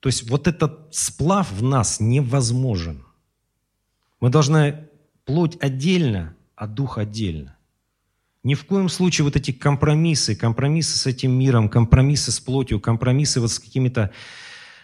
[0.00, 3.04] То есть вот этот сплав в нас невозможен.
[4.20, 4.88] Мы должны
[5.24, 7.56] плоть отдельно, а дух отдельно.
[8.44, 13.40] Ни в коем случае вот эти компромиссы, компромиссы с этим миром, компромиссы с плотью, компромиссы
[13.40, 14.10] вот с какими-то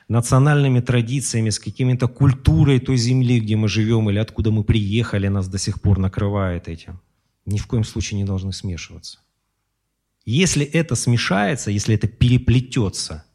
[0.09, 5.49] национальными традициями, с какими-то культурой той земли, где мы живем или откуда мы приехали, нас
[5.49, 7.01] до сих пор накрывает этим.
[7.47, 9.19] Ни в коем случае не должны смешиваться.
[10.25, 13.25] Если это смешается, если это переплетется–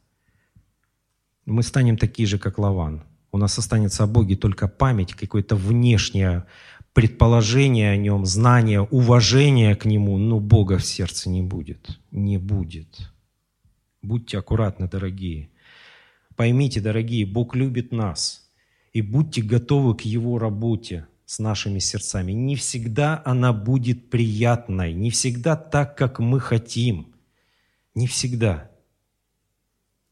[1.45, 3.03] мы станем такие же, как Лаван.
[3.31, 6.45] У нас останется о Боге только память, какое-то внешнее
[6.93, 11.99] предположение о Нем, знание, уважение к Нему, но Бога в сердце не будет.
[12.11, 13.11] Не будет.
[14.01, 15.49] Будьте аккуратны, дорогие.
[16.35, 18.49] Поймите, дорогие, Бог любит нас.
[18.91, 22.31] И будьте готовы к Его работе с нашими сердцами.
[22.31, 27.13] Не всегда она будет приятной, не всегда так, как мы хотим.
[27.95, 28.71] Не всегда.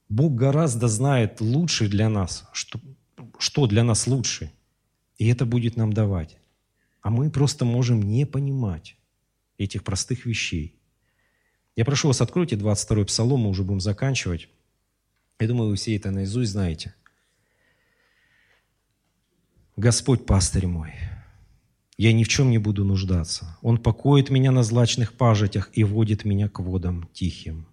[0.10, 2.80] Бог гораздо знает лучше для нас, что,
[3.38, 4.52] что для нас лучше.
[5.18, 6.38] И это будет нам давать.
[7.02, 8.98] А мы просто можем не понимать
[9.58, 10.76] этих простых вещей.
[11.76, 14.50] Я прошу вас, откройте 22-й псалом, мы уже будем заканчивать.
[15.42, 16.94] Я думаю, вы все это наизусть знаете.
[19.76, 20.94] Господь пастырь мой,
[21.98, 23.58] я ни в чем не буду нуждаться.
[23.62, 27.68] Он покоит меня на злачных пажитях и водит меня к водам тихим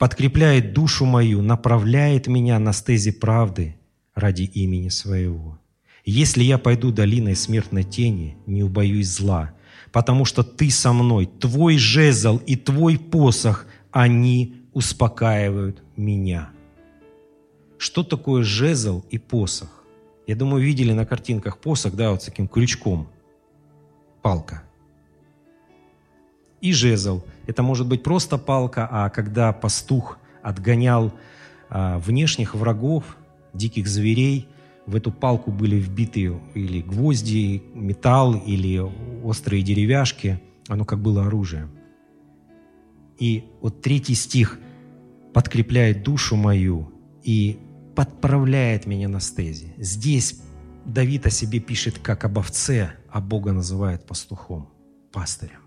[0.00, 3.76] подкрепляет душу мою, направляет меня на стези правды
[4.14, 5.60] ради имени Своего.
[6.06, 9.52] Если я пойду долиной смертной тени, не убоюсь зла,
[9.92, 16.48] потому что Ты со мной, Твой жезл и Твой посох, они успокаивают меня.
[17.80, 19.84] Что такое жезл и посох?
[20.26, 23.08] Я думаю, видели на картинках посох, да, вот с таким крючком.
[24.22, 24.62] Палка
[26.60, 27.22] и жезл.
[27.46, 31.12] Это может быть просто палка, а когда пастух отгонял
[31.68, 33.16] а, внешних врагов,
[33.54, 34.46] диких зверей,
[34.86, 38.78] в эту палку были вбиты или гвозди, металл, или
[39.24, 40.40] острые деревяшки.
[40.68, 41.68] Оно как было оружие.
[43.18, 44.58] И вот третий стих
[45.32, 46.92] подкрепляет душу мою
[47.22, 47.58] и
[48.00, 49.74] подправляет меня на стези.
[49.76, 50.40] Здесь
[50.86, 54.70] Давид о себе пишет как об овце, а Бога называет пастухом,
[55.12, 55.60] пастырем.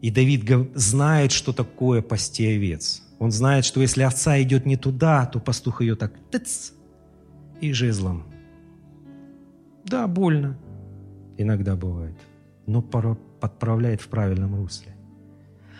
[0.00, 3.02] И Давид знает, что такое пасти овец.
[3.18, 6.72] Он знает, что если овца идет не туда, то пастух ее так тыц
[7.60, 8.24] и жезлом.
[9.84, 10.56] Да, больно.
[11.36, 12.16] Иногда бывает.
[12.66, 14.96] Но подправляет в правильном русле.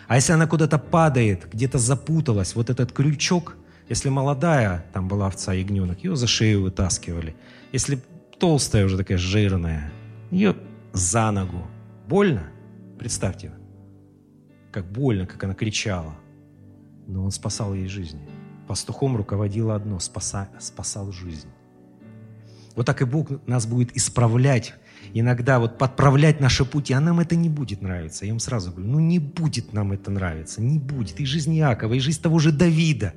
[0.07, 3.57] А если она куда-то падает, где-то запуталась, вот этот крючок,
[3.89, 7.35] если молодая там была овца, ягненок, ее за шею вытаскивали.
[7.71, 8.01] Если
[8.39, 9.91] толстая уже такая жирная,
[10.31, 10.55] ее
[10.93, 11.65] за ногу.
[12.07, 12.43] Больно?
[12.99, 13.51] Представьте,
[14.71, 16.15] как больно, как она кричала.
[17.07, 18.19] Но он спасал ей жизнь.
[18.67, 21.47] Пастухом руководило одно– спаса, спасал жизнь.
[22.75, 24.73] Вот так и Бог нас будет исправлять,
[25.13, 28.25] иногда вот подправлять наши пути, а нам это не будет нравиться.
[28.25, 31.19] Я вам сразу говорю, ну не будет нам это нравиться, не будет.
[31.19, 33.13] И жизнь Иакова, и жизнь того же Давида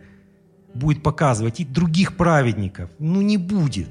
[0.75, 3.89] будет показывать, и других праведников, ну не будет.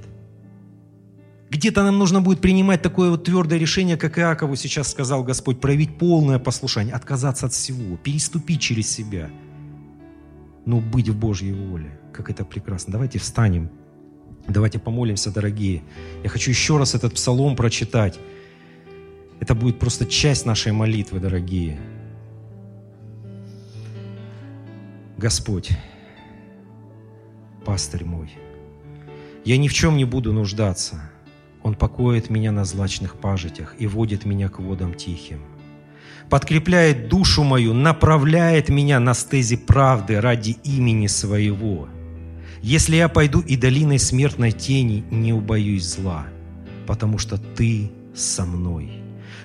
[1.50, 5.98] Где-то нам нужно будет принимать такое вот твердое решение, как Иакову сейчас сказал Господь, проявить
[5.98, 9.30] полное послушание, отказаться от всего, переступить через себя,
[10.66, 12.00] но быть в Божьей воле.
[12.14, 12.92] Как это прекрасно.
[12.94, 13.72] Давайте встанем,
[14.48, 15.82] давайте помолимся, дорогие.
[16.24, 18.20] Я хочу еще раз этот псалом прочитать.
[19.40, 21.80] Это будет просто часть нашей молитвы, дорогие.
[25.18, 25.72] Господь,
[27.66, 28.30] пастырь мой,
[29.46, 31.12] я ни в чем не буду нуждаться–
[31.62, 35.42] он покоит меня на злачных пажитях и водит меня к водам тихим.
[36.30, 41.88] Подкрепляет душу мою, направляет меня на стези правды ради имени Своего.
[42.62, 46.28] Если я пойду и долиной смертной тени, не убоюсь зла,
[46.88, 48.92] потому что Ты со мной.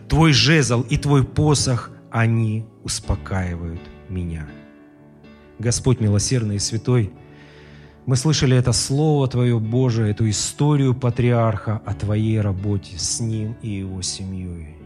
[0.08, 4.46] Твой жезл и Твой посох, они успокаивают меня.
[5.58, 7.12] Господь милосердный и святой–
[8.06, 13.70] мы слышали это Слово Твое, Божие, эту историю патриарха о Твоей работе с ним и
[13.70, 14.76] его семьей.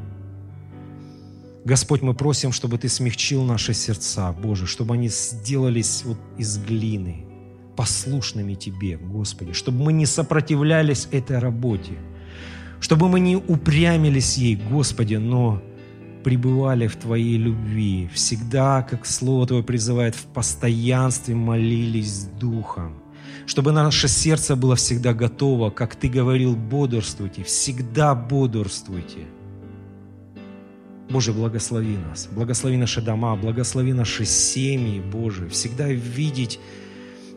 [1.64, 7.24] Господь, мы просим, чтобы Ты смягчил наши сердца, Боже, чтобы они сделались вот из глины,
[7.76, 11.98] послушными Тебе, Господи, чтобы мы не сопротивлялись этой работе,
[12.78, 15.60] чтобы мы не упрямились ей, Господи, но
[16.22, 22.94] пребывали в Твоей любви, всегда, как Слово Твое призывает, в постоянстве молились Духом–
[23.46, 29.26] чтобы наше сердце было всегда готово, как Ты говорил, бодрствуйте, всегда бодрствуйте.
[31.10, 36.60] Боже, благослови нас, благослови наши дома, благослови наши семьи, Боже, всегда видеть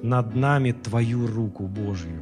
[0.03, 2.21] над нами Твою руку Божью.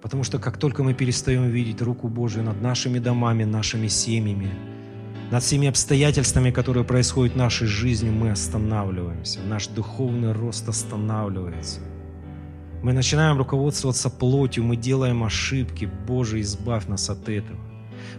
[0.00, 4.50] Потому что как только мы перестаем видеть руку Божью над нашими домами, нашими семьями,
[5.32, 9.40] над всеми обстоятельствами, которые происходят в нашей жизни, мы останавливаемся.
[9.40, 11.80] Наш духовный рост останавливается.
[12.82, 15.88] Мы начинаем руководствоваться плотью, мы делаем ошибки.
[16.06, 17.60] Боже, избавь нас от этого.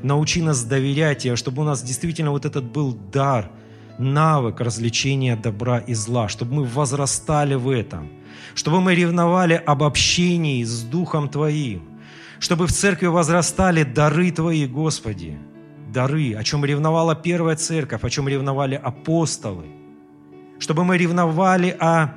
[0.02, 3.52] Научи нас доверять Тебе, чтобы у нас действительно вот этот был дар,
[3.98, 8.10] навык развлечения добра и зла, чтобы мы возрастали в этом,
[8.56, 11.84] чтобы мы ревновали об общении с Духом Твоим,
[12.40, 15.38] чтобы в церкви возрастали дары Твои, Господи,
[15.94, 19.66] дары, о чем ревновала первая церковь, о чем ревновали апостолы,
[20.58, 22.16] чтобы мы ревновали о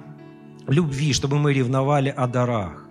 [0.68, 2.88] любви, чтобы мы ревновали о дарах,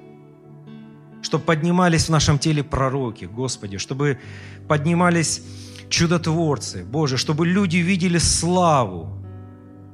[1.22, 4.20] чтобы поднимались в нашем теле пророки, Господи, чтобы
[4.68, 5.42] поднимались
[5.90, 9.24] чудотворцы, Боже, чтобы люди видели славу,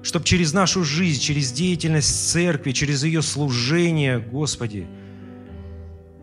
[0.04, 4.88] чтобы через нашу жизнь, через деятельность церкви, через ее служение, Господи,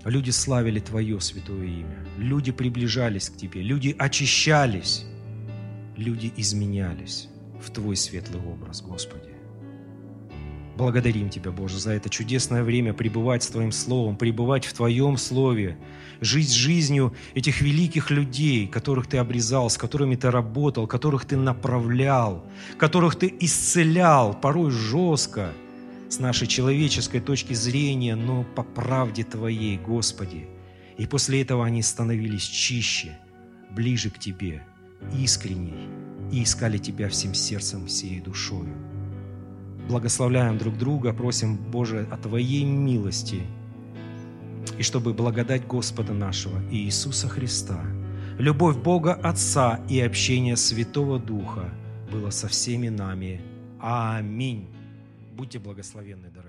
[0.04, 5.04] люди славили Твое святое имя, люди приближались к Тебе, люди очищались,
[5.96, 7.28] люди изменялись
[7.62, 9.37] в Твой светлый образ, Господи.
[10.78, 15.76] Благодарим Тебя, Боже, за это чудесное время пребывать с Твоим Словом, пребывать в Твоем Слове,
[16.20, 22.46] жить жизнью этих великих людей, которых Ты обрезал, с которыми Ты работал, которых Ты направлял,
[22.76, 25.50] которых Ты исцелял, порой жестко,
[26.08, 30.46] с нашей человеческой точки зрения, но по правде Твоей, Господи.
[30.96, 33.18] И после этого они становились чище,
[33.72, 34.62] ближе к Тебе,
[35.12, 35.88] искренней,
[36.30, 38.87] и искали Тебя всем сердцем, всей душою
[39.88, 43.42] благословляем друг друга, просим, Боже, о Твоей милости,
[44.78, 47.80] и чтобы благодать Господа нашего и Иисуса Христа,
[48.38, 51.70] любовь Бога Отца и общение Святого Духа
[52.12, 53.40] было со всеми нами.
[53.80, 54.68] Аминь.
[55.36, 56.47] Будьте благословенны, дорогие.